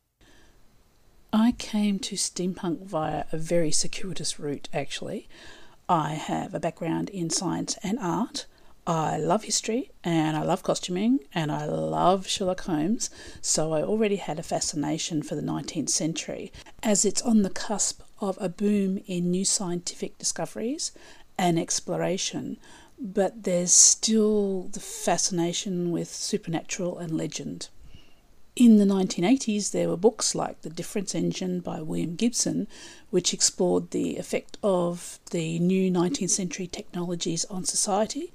[1.36, 5.28] I came to steampunk via a very circuitous route, actually.
[5.90, 8.46] I have a background in science and art.
[8.86, 13.10] I love history and I love costuming and I love Sherlock Holmes,
[13.42, 18.04] so I already had a fascination for the 19th century as it's on the cusp
[18.20, 20.92] of a boom in new scientific discoveries
[21.36, 22.58] and exploration,
[23.00, 27.70] but there's still the fascination with supernatural and legend.
[28.56, 32.68] In the 1980s, there were books like The Difference Engine by William Gibson,
[33.10, 38.32] which explored the effect of the new 19th century technologies on society,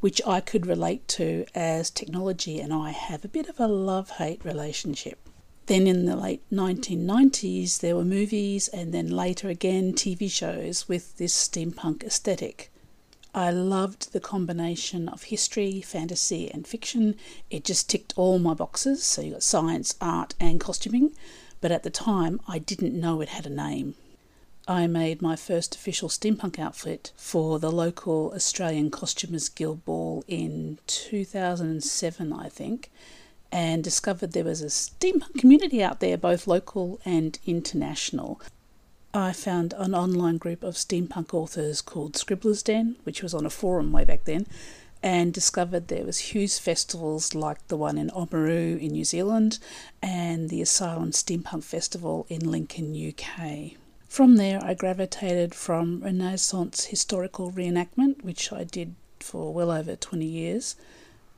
[0.00, 4.10] which I could relate to as technology and I have a bit of a love
[4.10, 5.26] hate relationship.
[5.64, 11.16] Then in the late 1990s, there were movies and then later again TV shows with
[11.16, 12.71] this steampunk aesthetic.
[13.34, 17.16] I loved the combination of history, fantasy, and fiction.
[17.50, 19.02] It just ticked all my boxes.
[19.04, 21.12] So you got science, art, and costuming.
[21.62, 23.94] But at the time, I didn't know it had a name.
[24.68, 30.78] I made my first official steampunk outfit for the local Australian Costumers Guild Ball in
[30.86, 32.90] 2007, I think,
[33.50, 38.40] and discovered there was a steampunk community out there, both local and international.
[39.14, 43.50] I found an online group of steampunk authors called Scribblers Den, which was on a
[43.50, 44.46] forum way back then,
[45.02, 49.58] and discovered there was huge festivals like the one in Oamaru in New Zealand
[50.00, 53.72] and the Asylum Steampunk Festival in Lincoln, UK.
[54.08, 60.24] From there, I gravitated from Renaissance historical reenactment, which I did for well over 20
[60.24, 60.74] years,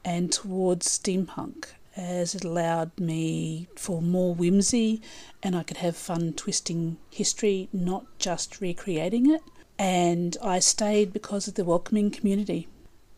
[0.04, 5.00] and towards steampunk as it allowed me for more whimsy
[5.42, 9.42] and I could have fun twisting history, not just recreating it.
[9.78, 12.68] And I stayed because of the welcoming community.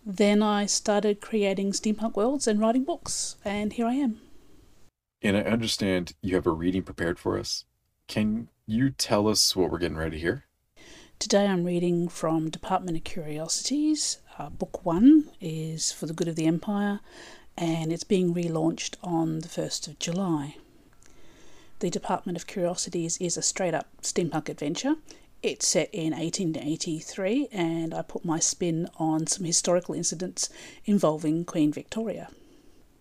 [0.04, 4.20] Then I started creating steampunk worlds and writing books, and here I am.
[5.20, 7.64] And I understand you have a reading prepared for us.
[8.06, 10.44] Can you tell us what we're getting ready here?
[11.18, 14.18] Today I'm reading from Department of Curiosities.
[14.38, 17.00] Uh, book one is For the Good of the Empire,
[17.56, 20.56] and it's being relaunched on the 1st of July.
[21.78, 24.96] The Department of Curiosities is a straight up steampunk adventure.
[25.42, 30.48] It's set in 1883, and I put my spin on some historical incidents
[30.86, 32.30] involving Queen Victoria.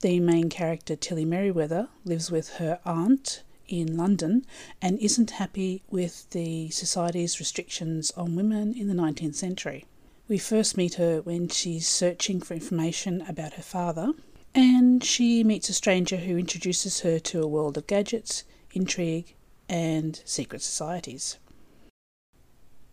[0.01, 4.45] The main character, Tilly Merriweather, lives with her aunt in London
[4.81, 9.85] and isn't happy with the society's restrictions on women in the 19th century.
[10.27, 14.11] We first meet her when she's searching for information about her father,
[14.55, 19.35] and she meets a stranger who introduces her to a world of gadgets, intrigue,
[19.67, 21.37] and secret societies.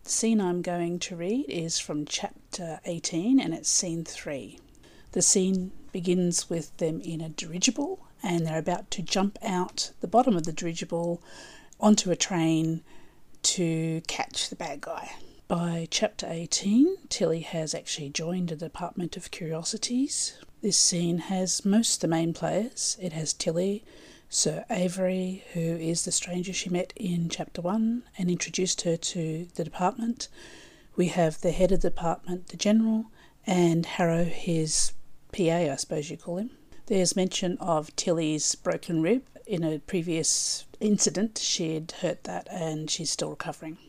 [0.03, 4.59] The scene I'm going to read is from chapter 18 and it's scene 3.
[5.13, 10.07] The scene begins with them in a dirigible and they're about to jump out the
[10.07, 11.21] bottom of the dirigible
[11.79, 12.83] onto a train
[13.43, 15.13] to catch the bad guy.
[15.47, 20.33] By chapter 18, Tilly has actually joined the Department of Curiosities.
[20.63, 22.95] This scene has most of the main players.
[23.01, 23.83] It has Tilly,
[24.29, 29.49] Sir Avery, who is the stranger she met in chapter 1 and introduced her to
[29.55, 30.29] the department.
[30.95, 33.07] We have the head of the department, the general,
[33.45, 34.93] and Harrow, his
[35.33, 36.51] PA, I suppose you call him.
[36.85, 39.23] There's mention of Tilly's broken rib.
[39.45, 43.79] In a previous incident, she'd hurt that and she's still recovering.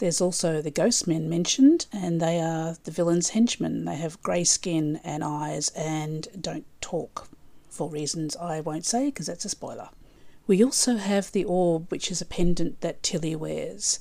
[0.00, 3.84] There's also the ghost men mentioned, and they are the villain's henchmen.
[3.84, 7.28] They have grey skin and eyes and don't talk
[7.68, 9.90] for reasons I won't say because that's a spoiler.
[10.46, 14.00] We also have the orb, which is a pendant that Tilly wears.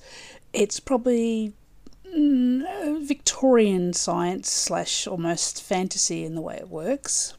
[0.53, 1.51] It's probably
[2.07, 7.33] mm, Victorian science slash almost fantasy in the way it works.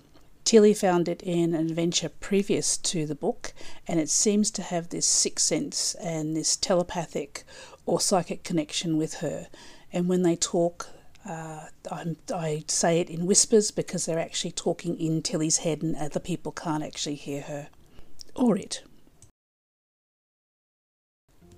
[0.44, 3.54] Tilly found it in an adventure previous to the book,
[3.88, 7.44] and it seems to have this sixth sense and this telepathic
[7.90, 9.48] or psychic connection with her.
[9.92, 10.90] And when they talk,
[11.28, 16.20] uh, i say it in whispers because they're actually talking in Tilly's head and other
[16.20, 17.68] people can't actually hear her
[18.36, 18.84] or it.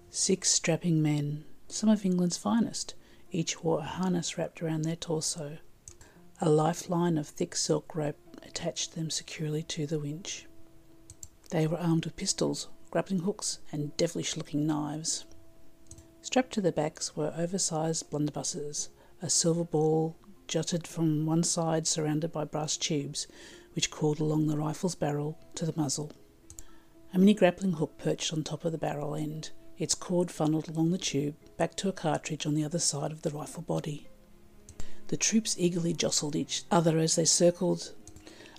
[0.09, 2.95] Six strapping men, some of England's finest,
[3.31, 5.59] each wore a harness wrapped around their torso.
[6.41, 10.47] A lifeline of thick silk rope attached them securely to the winch.
[11.51, 15.27] They were armed with pistols, grappling hooks, and devilish looking knives.
[16.23, 18.89] Strapped to their backs were oversized blunderbusses,
[19.21, 20.17] a silver ball
[20.47, 23.27] jutted from one side surrounded by brass tubes,
[23.75, 26.13] which coiled along the rifle's barrel to the muzzle.
[27.13, 30.93] A mini grappling hook perched on top of the barrel end, its cord funneled along
[30.93, 34.07] the tube back to a cartridge on the other side of the rifle body.
[35.09, 37.95] The troops eagerly jostled each other as they circled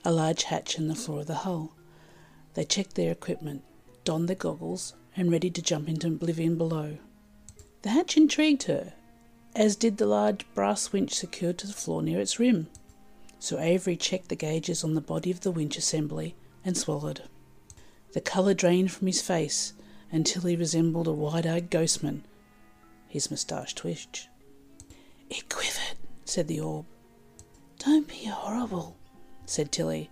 [0.03, 1.74] a large hatch in the floor of the hull.
[2.55, 3.64] They checked their equipment,
[4.03, 6.97] donned their goggles, and ready to jump into oblivion below.
[7.84, 8.93] The hatch intrigued her,
[9.55, 12.67] as did the large brass winch secured to the floor near its rim.
[13.39, 17.23] Sir Avery checked the gauges on the body of the winch assembly and swallowed.
[18.13, 19.73] The colour drained from his face
[20.13, 22.21] until he resembled a wide eyed ghostman.
[23.09, 24.29] His moustache twitched.
[25.29, 26.86] It quivered, said the orb.
[27.79, 28.95] Don't be horrible,
[29.45, 30.09] said Tilly.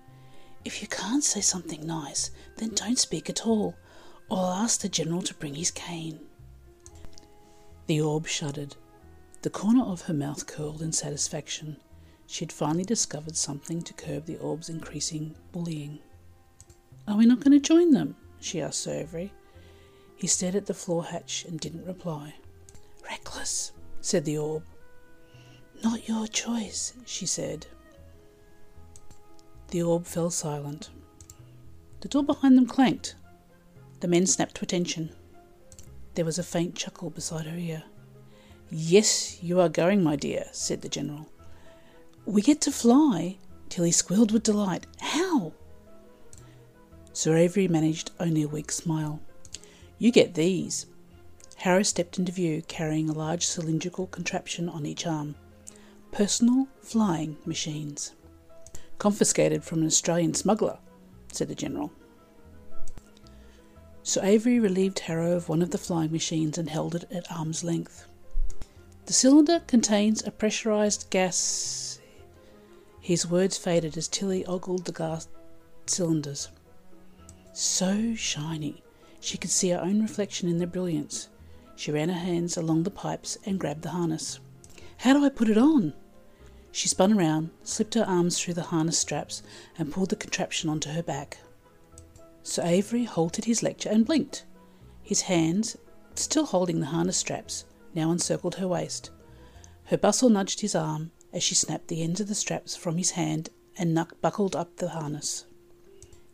[0.65, 3.75] If you can't say something nice, then don't speak at all,
[4.29, 6.19] or I'll ask the General to bring his cane.
[7.91, 8.77] The orb shuddered.
[9.41, 11.75] The corner of her mouth curled in satisfaction.
[12.25, 15.99] She had finally discovered something to curb the orb's increasing bullying.
[17.05, 18.15] Are we not going to join them?
[18.39, 19.33] she asked Sir Avery.
[20.15, 22.35] He stared at the floor hatch and didn't reply.
[23.03, 24.63] Reckless, said the orb.
[25.83, 27.67] Not your choice, she said.
[29.67, 30.91] The orb fell silent.
[31.99, 33.15] The door behind them clanked.
[33.99, 35.13] The men snapped to attention.
[36.21, 37.81] There was a faint chuckle beside her ear.
[38.69, 41.27] Yes, you are going, my dear, said the General.
[42.27, 43.39] We get to fly?
[43.69, 44.85] Tilly squealed with delight.
[44.99, 45.53] How?
[47.11, 49.19] Sir Avery managed only a weak smile.
[49.97, 50.85] You get these.
[51.55, 55.33] Harrow stepped into view carrying a large cylindrical contraption on each arm.
[56.11, 58.11] Personal flying machines.
[58.99, 60.77] Confiscated from an Australian smuggler,
[61.31, 61.91] said the General.
[64.03, 67.63] Sir Avery relieved Harrow of one of the flying machines and held it at arm's
[67.63, 68.07] length.
[69.05, 71.99] The cylinder contains a pressurized gas.
[72.99, 75.27] His words faded as Tilly ogled the gas
[75.85, 76.49] cylinders.
[77.53, 78.81] So shiny.
[79.19, 81.29] She could see her own reflection in their brilliance.
[81.75, 84.39] She ran her hands along the pipes and grabbed the harness.
[84.97, 85.93] How do I put it on?
[86.71, 89.43] She spun around, slipped her arms through the harness straps,
[89.77, 91.37] and pulled the contraption onto her back.
[92.43, 94.45] Sir Avery halted his lecture and blinked.
[95.01, 95.77] His hands,
[96.15, 99.09] still holding the harness straps, now encircled her waist.
[99.85, 103.11] Her bustle nudged his arm as she snapped the ends of the straps from his
[103.11, 105.45] hand and buckled up the harness.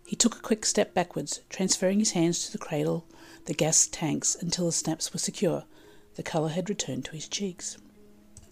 [0.06, 3.06] He took a quick step backwards, transferring his hands to the cradle,
[3.46, 5.66] the gas tanks, until the snaps were secure.
[6.16, 7.78] The colour had returned to his cheeks.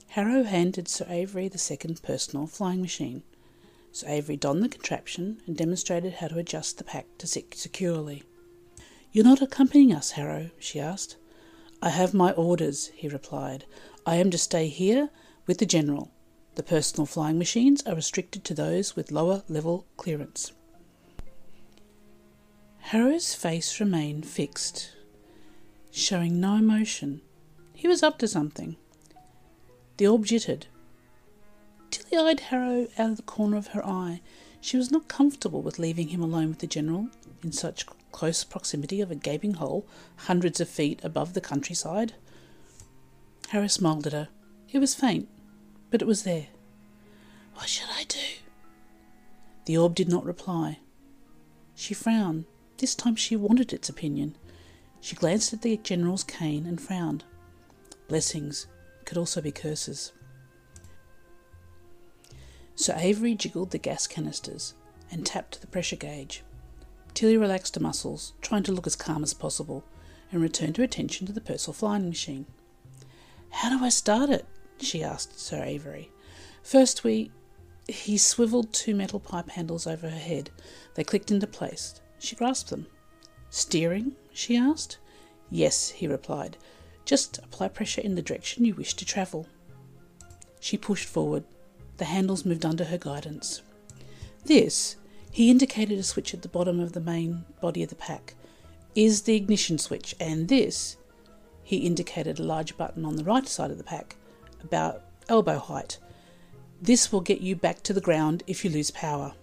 [0.10, 3.24] Harrow handed Sir Avery the second personal flying machine.
[3.96, 8.24] Sir Avery donned the contraption and demonstrated how to adjust the pack to sit securely.
[9.14, 10.50] You're not accompanying us, Harrow?
[10.60, 11.16] she asked.
[11.82, 13.64] I have my orders, he replied.
[14.06, 15.12] I am to stay here
[15.48, 16.12] with the General.
[16.56, 20.52] The personal flying machines are restricted to those with lower level clearance.
[22.80, 24.92] Harrow's face remained fixed,
[25.90, 27.22] showing no emotion.
[27.72, 28.76] He was up to something.
[29.96, 30.68] The orb jittered.
[32.18, 34.22] Eyed Harrow out of the corner of her eye.
[34.62, 37.10] She was not comfortable with leaving him alone with the General
[37.44, 39.86] in such close proximity of a gaping hole
[40.16, 42.14] hundreds of feet above the countryside.
[43.50, 44.30] Harrow smiled at her.
[44.72, 45.28] It was faint,
[45.92, 46.48] but it was there.
[47.56, 48.18] What should I do?
[49.66, 50.80] The orb did not reply.
[51.76, 52.46] She frowned.
[52.78, 54.36] This time she wanted its opinion.
[55.00, 57.24] She glanced at the General's cane and frowned.
[58.08, 58.68] Blessings
[59.06, 60.12] could also be curses.
[62.76, 64.74] Sir Avery jiggled the gas canisters
[65.10, 66.44] and tapped the pressure gauge.
[67.14, 69.86] Tilly relaxed her muscles, trying to look as calm as possible,
[70.32, 72.46] and returned her attention to the personal flying machine.
[73.50, 74.46] How do I start it?
[74.78, 76.12] she asked Sir Avery.
[76.62, 77.32] First, we.
[77.88, 80.50] He swiveled two metal pipe handles over her head.
[80.96, 82.02] They clicked into place.
[82.20, 82.88] She grasped them.
[83.50, 84.16] Steering?
[84.34, 84.98] she asked.
[85.50, 86.58] Yes, he replied.
[87.06, 89.48] Just apply pressure in the direction you wish to travel.
[90.60, 91.46] She pushed forward.
[91.98, 93.62] The handles moved under her guidance.
[94.46, 94.98] This,
[95.32, 98.36] he indicated a switch at the bottom of the main body of the pack,
[98.96, 100.98] is the ignition switch, and this,
[101.64, 104.16] he indicated a large button on the right side of the pack,
[104.64, 105.98] about elbow height.
[106.82, 109.34] This will get you back to the ground if you lose power.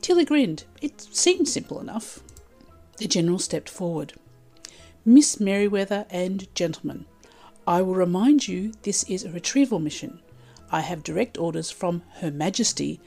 [0.00, 0.64] Tilly grinned.
[0.80, 2.20] It seemed simple enough.
[2.98, 4.14] The General stepped forward.
[5.04, 7.06] Miss Merriweather and gentlemen,
[7.66, 10.20] I will remind you this is a retrieval mission.
[10.70, 13.00] I have direct orders from Her Majesty.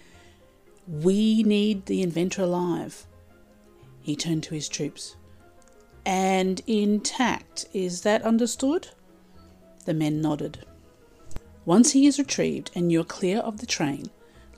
[0.87, 3.05] We need the inventor alive.
[4.01, 5.15] He turned to his troops.
[6.05, 8.89] And intact, is that understood?
[9.85, 10.65] The men nodded.
[11.65, 14.09] Once he is retrieved and you are clear of the train,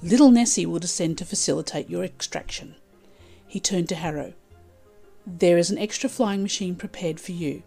[0.02, 2.76] little Nessie will descend to facilitate your extraction.
[3.48, 4.34] He turned to Harrow.
[5.26, 7.64] There is an extra flying machine prepared for you.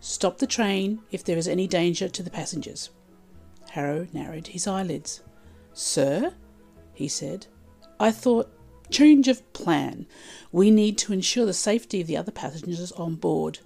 [0.00, 2.90] Stop the train if there is any danger to the passengers.
[3.74, 5.20] Harrow narrowed his eyelids.
[5.72, 6.32] Sir,
[6.92, 7.48] he said,
[7.98, 8.52] I thought
[8.88, 10.06] change of plan.
[10.52, 13.58] We need to ensure the safety of the other passengers on board.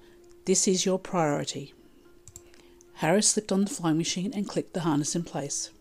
[0.47, 1.75] This is your priority.
[2.95, 5.73] Harrow slipped on the flying machine and clicked the harness in place.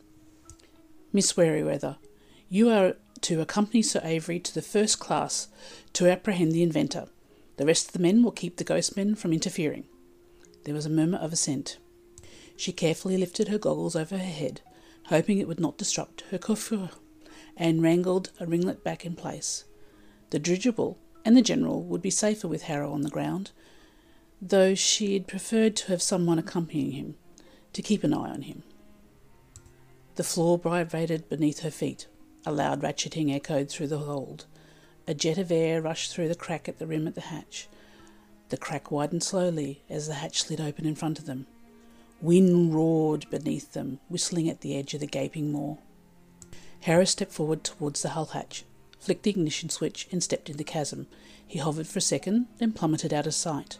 [1.14, 1.96] Miss Merriweather,
[2.50, 5.48] you are to accompany Sir Avery to the first class
[5.94, 7.08] to apprehend the inventor.
[7.56, 9.86] The rest of the men will keep the ghost men from interfering.
[10.66, 11.78] There was a murmur of assent.
[12.58, 14.62] She carefully lifted her goggles over her head,
[15.06, 16.90] hoping it would not disrupt her coiffure,
[17.56, 19.64] and wrangled a ringlet back in place.
[20.32, 23.52] The dirigible and the general would be safer with Harrow on the ground,
[24.42, 27.16] though she had preferred to have someone accompanying him,
[27.74, 28.64] to keep an eye on him.
[30.16, 32.08] The floor vibrated beneath her feet.
[32.46, 34.46] A loud ratcheting echoed through the hold.
[35.08, 37.68] A jet of air rushed through the crack at the rim of the hatch.
[38.50, 41.46] The crack widened slowly as the hatch slid open in front of them.
[42.22, 45.78] Wind roared beneath them, whistling at the edge of the gaping maw.
[46.82, 48.64] Harrow stepped forward towards the hull hatch,
[49.00, 51.08] flicked the ignition switch, and stepped in the chasm.
[51.46, 53.78] He hovered for a second, then plummeted out of sight.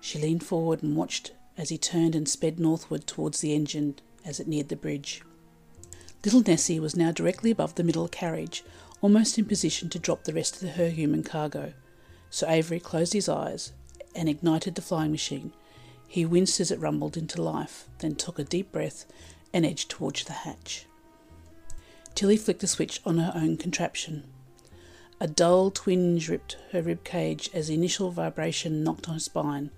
[0.00, 4.40] She leaned forward and watched as he turned and sped northward towards the engine as
[4.40, 5.22] it neared the bridge.
[6.24, 8.64] Little Nessie was now directly above the middle carriage,
[9.00, 11.72] almost in position to drop the rest of her human cargo.
[12.30, 13.72] Sir Avery closed his eyes
[14.14, 15.52] and ignited the flying machine.
[16.12, 19.06] He winced as it rumbled into life, then took a deep breath
[19.50, 20.84] and edged towards the hatch.
[22.14, 24.24] Tilly flicked a switch on her own contraption.
[25.20, 29.70] A dull twinge ripped her rib cage as the initial vibration knocked on her spine.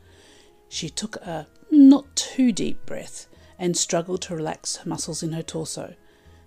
[0.68, 5.42] She took a not too deep breath and struggled to relax her muscles in her
[5.44, 5.94] torso.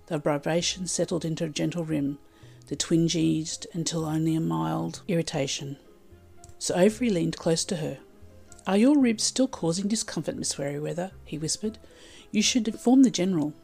[0.08, 2.18] The vibration settled into a gentle rim.
[2.66, 5.78] The twinge eased until only a mild irritation.
[6.58, 8.00] Sir Avery leaned close to her.
[8.68, 11.12] Are your ribs still causing discomfort, Miss Merriweather?
[11.24, 11.78] he whispered.
[12.30, 13.54] You should inform the General.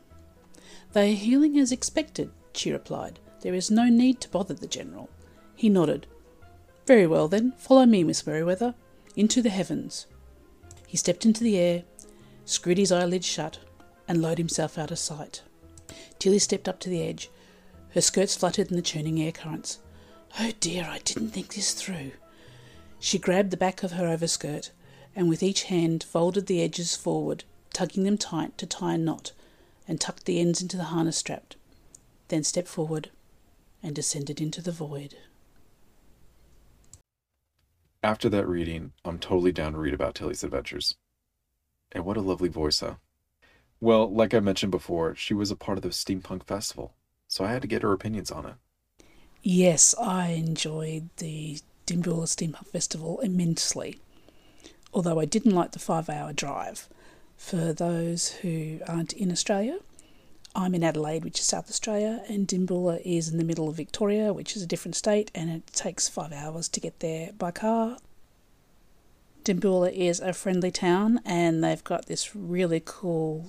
[0.94, 3.18] They are healing as expected, she replied.
[3.42, 5.11] There is no need to bother the General.
[5.55, 6.07] He nodded.
[6.86, 7.52] Very well, then.
[7.59, 8.74] Follow me, Miss Merriweather.
[9.14, 10.07] Into the heavens.
[10.86, 11.84] He stepped into the air,
[12.46, 13.59] screwed his eyelids shut,
[14.09, 15.42] and lowered himself out of sight.
[16.18, 17.30] Tilly stepped up to the edge.
[17.90, 19.80] Her skirts fluttered in the churning air currents.
[20.40, 22.12] Oh dear, I didn't think this through.
[22.98, 24.70] She grabbed the back of her overskirt
[25.17, 29.33] and with each hand folded the edges forward, tugging them tight to tie a knot,
[29.87, 31.55] and tucked the ends into the harness strap,
[32.29, 33.11] then stepped forward
[33.83, 35.17] and descended into the void.
[38.03, 40.95] After that reading, I'm totally down to read about Tilly's adventures.
[41.93, 42.95] And what a lovely voice, huh?
[43.81, 46.95] Well, like I mentioned before, she was a part of the Steampunk Festival,
[47.29, 48.55] so I had to get her opinions on it.
[49.43, 53.99] Yes, I enjoyed the Dimboola Steampunk Festival immensely,
[54.95, 56.88] although I didn't like the five hour drive.
[57.36, 59.80] For those who aren't in Australia,
[60.55, 64.32] I'm in Adelaide, which is South Australia, and Dimboola is in the middle of Victoria,
[64.32, 67.99] which is a different state, and it takes five hours to get there by car.
[69.42, 73.47] Dimboola is a friendly town, and they've got this really cool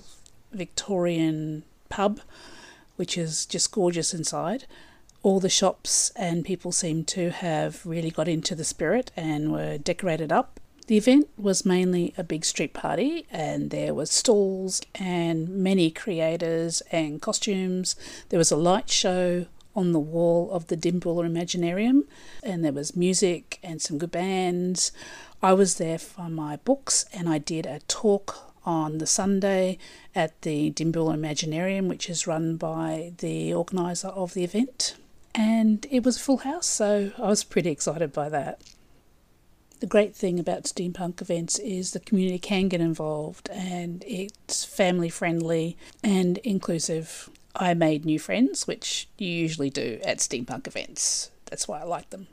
[0.51, 2.21] Victorian pub,
[2.95, 4.65] which is just gorgeous inside.
[5.21, 9.77] All the shops and people seem to have really got into the spirit and were
[9.77, 15.49] decorated up the event was mainly a big street party, and there were stalls and
[15.49, 17.95] many creators and costumes.
[18.29, 22.03] There was a light show on the wall of the Dimboola Imaginarium,
[22.43, 24.91] and there was music and some good bands.
[25.41, 29.77] I was there for my books, and I did a talk on the Sunday
[30.13, 34.95] at the Dimboola Imaginarium, which is run by the organiser of the event.
[35.33, 38.61] And it was full house, so I was pretty excited by that
[39.79, 45.09] the great thing about steampunk events is the community can get involved and it's family
[45.09, 47.29] friendly and inclusive.
[47.55, 51.31] I made new friends, which you usually do at steampunk events.
[51.45, 52.27] That's why I like them.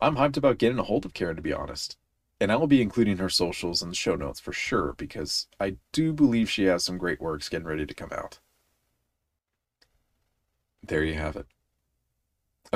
[0.00, 1.96] I'm hyped about getting a hold of Karen, to be honest.
[2.40, 5.76] And I will be including her socials in the show notes for sure, because I
[5.92, 8.38] do believe she has some great works getting ready to come out.
[10.86, 11.46] There you have it.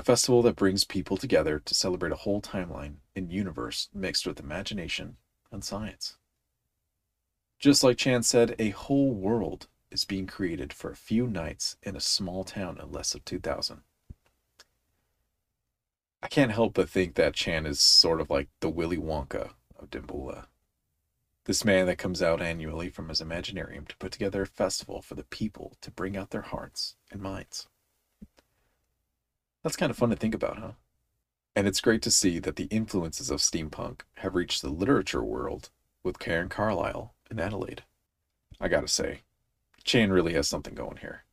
[0.00, 4.40] A festival that brings people together to celebrate a whole timeline and universe mixed with
[4.40, 5.18] imagination
[5.52, 6.16] and science.
[7.58, 11.96] Just like Chan said, a whole world is being created for a few nights in
[11.96, 13.82] a small town in less of 2000.
[16.22, 19.90] I can't help but think that Chan is sort of like the Willy Wonka of
[19.90, 20.46] Dimboola.
[21.44, 25.14] This man that comes out annually from his Imaginarium to put together a festival for
[25.14, 27.68] the people to bring out their hearts and minds.
[29.62, 30.72] That's kind of fun to think about, huh?
[31.54, 35.70] And it's great to see that the influences of steampunk have reached the literature world
[36.02, 37.82] with Karen Carlisle in Adelaide.
[38.60, 39.20] I gotta say,
[39.84, 41.24] Chan really has something going here.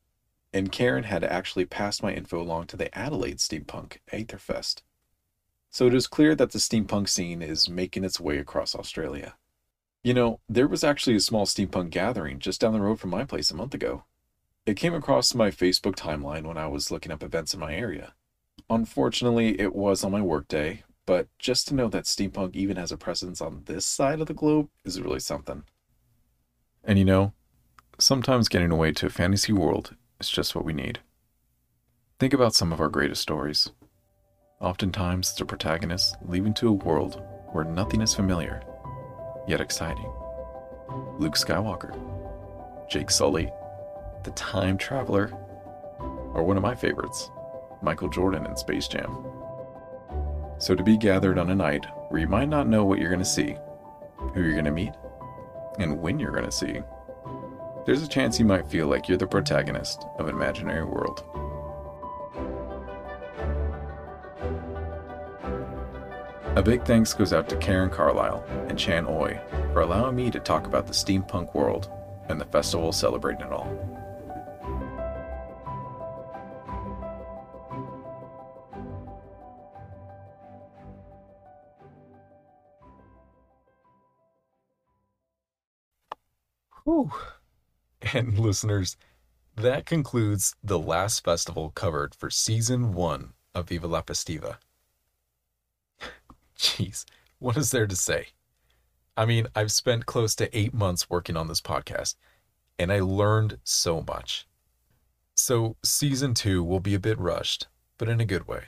[0.52, 4.82] And Karen had actually passed my info along to the Adelaide Steampunk Aetherfest.
[5.70, 9.34] So it is clear that the steampunk scene is making its way across Australia.
[10.02, 13.24] You know, there was actually a small steampunk gathering just down the road from my
[13.24, 14.04] place a month ago.
[14.64, 18.14] It came across my Facebook timeline when I was looking up events in my area.
[18.70, 22.98] Unfortunately, it was on my workday, but just to know that steampunk even has a
[22.98, 25.64] presence on this side of the globe is really something.
[26.84, 27.32] And you know,
[27.98, 31.00] sometimes getting away to a fantasy world is just what we need.
[32.18, 33.70] Think about some of our greatest stories.
[34.60, 38.62] Oftentimes, it's a protagonist leaving to a world where nothing is familiar,
[39.46, 40.12] yet exciting.
[41.18, 41.96] Luke Skywalker,
[42.90, 43.50] Jake Sully,
[44.24, 45.32] the time traveler,
[46.34, 47.30] are one of my favorites,
[47.82, 49.24] Michael Jordan in Space Jam.
[50.58, 53.20] So to be gathered on a night where you might not know what you're going
[53.20, 53.56] to see,
[54.34, 54.92] who you're going to meet,
[55.78, 56.80] and when you're going to see,
[57.86, 61.24] there's a chance you might feel like you're the protagonist of an imaginary world.
[66.56, 69.40] A big thanks goes out to Karen Carlisle and Chan Uoy
[69.72, 71.88] for allowing me to talk about the steampunk world
[72.28, 73.87] and the festival celebrating it all.
[86.88, 87.12] Whew.
[88.14, 88.96] And listeners,
[89.56, 94.56] that concludes the last festival covered for season one of Viva La Festiva.
[96.58, 97.04] Jeez,
[97.40, 98.28] what is there to say?
[99.18, 102.14] I mean, I've spent close to eight months working on this podcast,
[102.78, 104.46] and I learned so much.
[105.34, 107.66] So, season two will be a bit rushed,
[107.98, 108.62] but in a good way.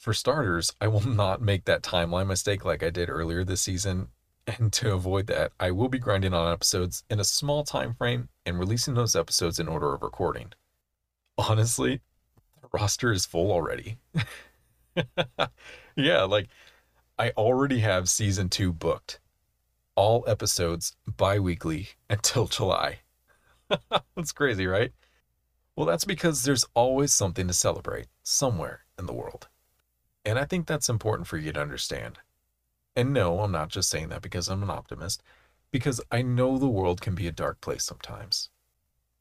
[0.00, 4.08] For starters, I will not make that timeline mistake like I did earlier this season,
[4.46, 8.28] and to avoid that, I will be grinding on episodes in a small time frame
[8.44, 10.52] and releasing those episodes in order of recording.
[11.36, 12.00] Honestly,
[12.62, 13.98] the roster is full already.
[15.96, 16.48] yeah, like
[17.18, 19.20] I already have season two booked.
[19.96, 23.00] All episodes bi weekly until July.
[24.16, 24.92] that's crazy, right?
[25.74, 29.48] Well, that's because there's always something to celebrate somewhere in the world.
[30.24, 32.18] And I think that's important for you to understand.
[32.96, 35.22] And no, I'm not just saying that because I'm an optimist,
[35.70, 38.48] because I know the world can be a dark place sometimes.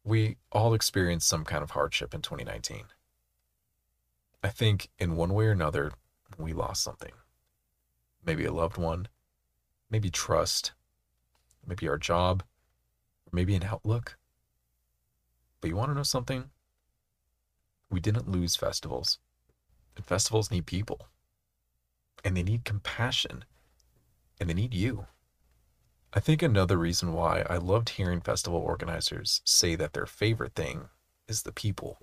[0.06, 2.86] We all experienced some kind of hardship in 2019.
[4.42, 5.92] I think in one way or another,
[6.38, 7.12] we lost something
[8.26, 9.08] maybe a loved one,
[9.90, 10.72] maybe trust,
[11.66, 12.44] maybe our job,
[13.32, 14.18] maybe an outlook.
[15.62, 16.46] But you want to know something?
[17.90, 19.20] We didn't lose festivals.
[19.96, 21.08] And festivals need people.
[22.24, 23.46] And they need compassion.
[24.40, 25.08] And they need you.
[26.14, 30.90] I think another reason why I loved hearing festival organizers say that their favorite thing
[31.28, 32.00] is the people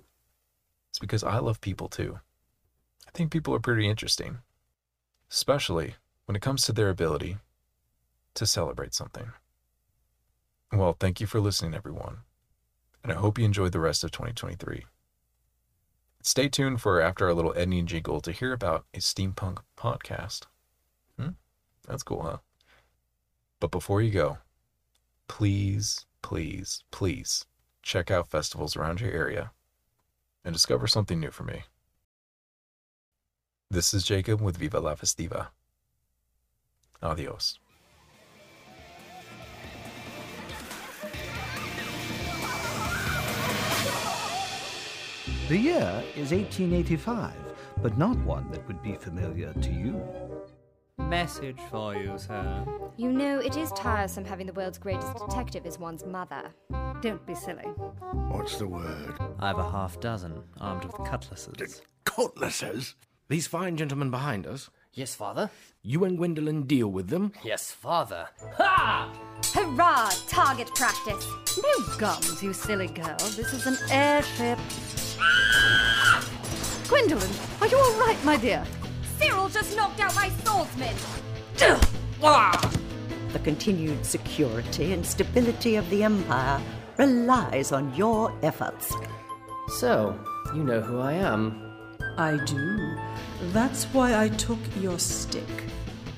[0.92, 2.20] is because I love people too.
[3.06, 4.38] I think people are pretty interesting,
[5.30, 5.94] especially
[6.26, 7.38] when it comes to their ability
[8.34, 9.32] to celebrate something.
[10.72, 12.18] Well, thank you for listening, everyone,
[13.02, 14.84] and I hope you enjoyed the rest of 2023.
[16.22, 20.42] Stay tuned for after our little editing jingle to hear about a steampunk podcast.
[21.86, 22.38] That's cool, huh?
[23.60, 24.38] But before you go,
[25.28, 27.46] please, please, please
[27.82, 29.52] check out festivals around your area
[30.44, 31.62] and discover something new for me.
[33.70, 35.48] This is Jacob with Viva La Festiva.
[37.02, 37.58] Adios.
[45.48, 47.32] The year is 1885,
[47.82, 50.00] but not one that would be familiar to you.
[50.98, 52.64] Message for you, sir.
[52.96, 56.54] You know, it is tiresome having the world's greatest detective as one's mother.
[57.00, 57.64] Don't be silly.
[58.28, 59.14] What's the word?
[59.40, 61.80] I've a half dozen, armed with cutlasses.
[62.04, 62.94] Cutlasses?
[63.28, 64.68] These fine gentlemen behind us.
[64.92, 65.50] Yes, father.
[65.82, 67.32] You and Gwendolyn deal with them.
[67.42, 68.28] Yes, father.
[68.58, 69.10] Ha!
[69.54, 70.10] Hurrah!
[70.28, 71.26] Target practice.
[71.56, 73.16] No guns, you silly girl.
[73.18, 74.58] This is an airship.
[76.88, 77.30] Gwendolyn,
[77.62, 78.62] are you all right, my dear?
[79.22, 80.94] Cyril just knocked out my swordsman.
[82.22, 82.72] Ah!
[83.32, 86.60] The continued security and stability of the Empire
[86.98, 88.92] relies on your efforts.
[89.78, 90.18] So,
[90.54, 91.62] you know who I am.
[92.18, 92.96] I do.
[93.52, 95.48] That's why I took your stick.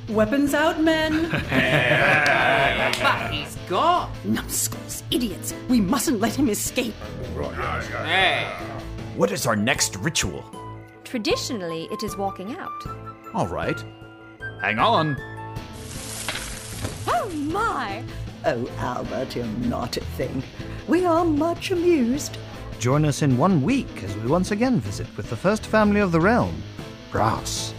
[0.08, 1.30] Weapons out, men!
[3.02, 4.10] but he's gone!
[4.24, 5.52] Numbskulls, idiots!
[5.68, 6.94] We mustn't let him escape!
[8.04, 8.46] Hey!
[9.14, 10.63] What is our next ritual?
[11.14, 12.84] Traditionally, it is walking out.
[13.34, 13.80] All right.
[14.60, 15.16] Hang on.
[17.06, 18.02] Oh my!
[18.44, 20.42] Oh, Albert, you're not a thing.
[20.88, 22.36] We are much amused.
[22.80, 26.10] Join us in one week as we once again visit with the first family of
[26.10, 26.60] the realm,
[27.12, 27.72] Brass.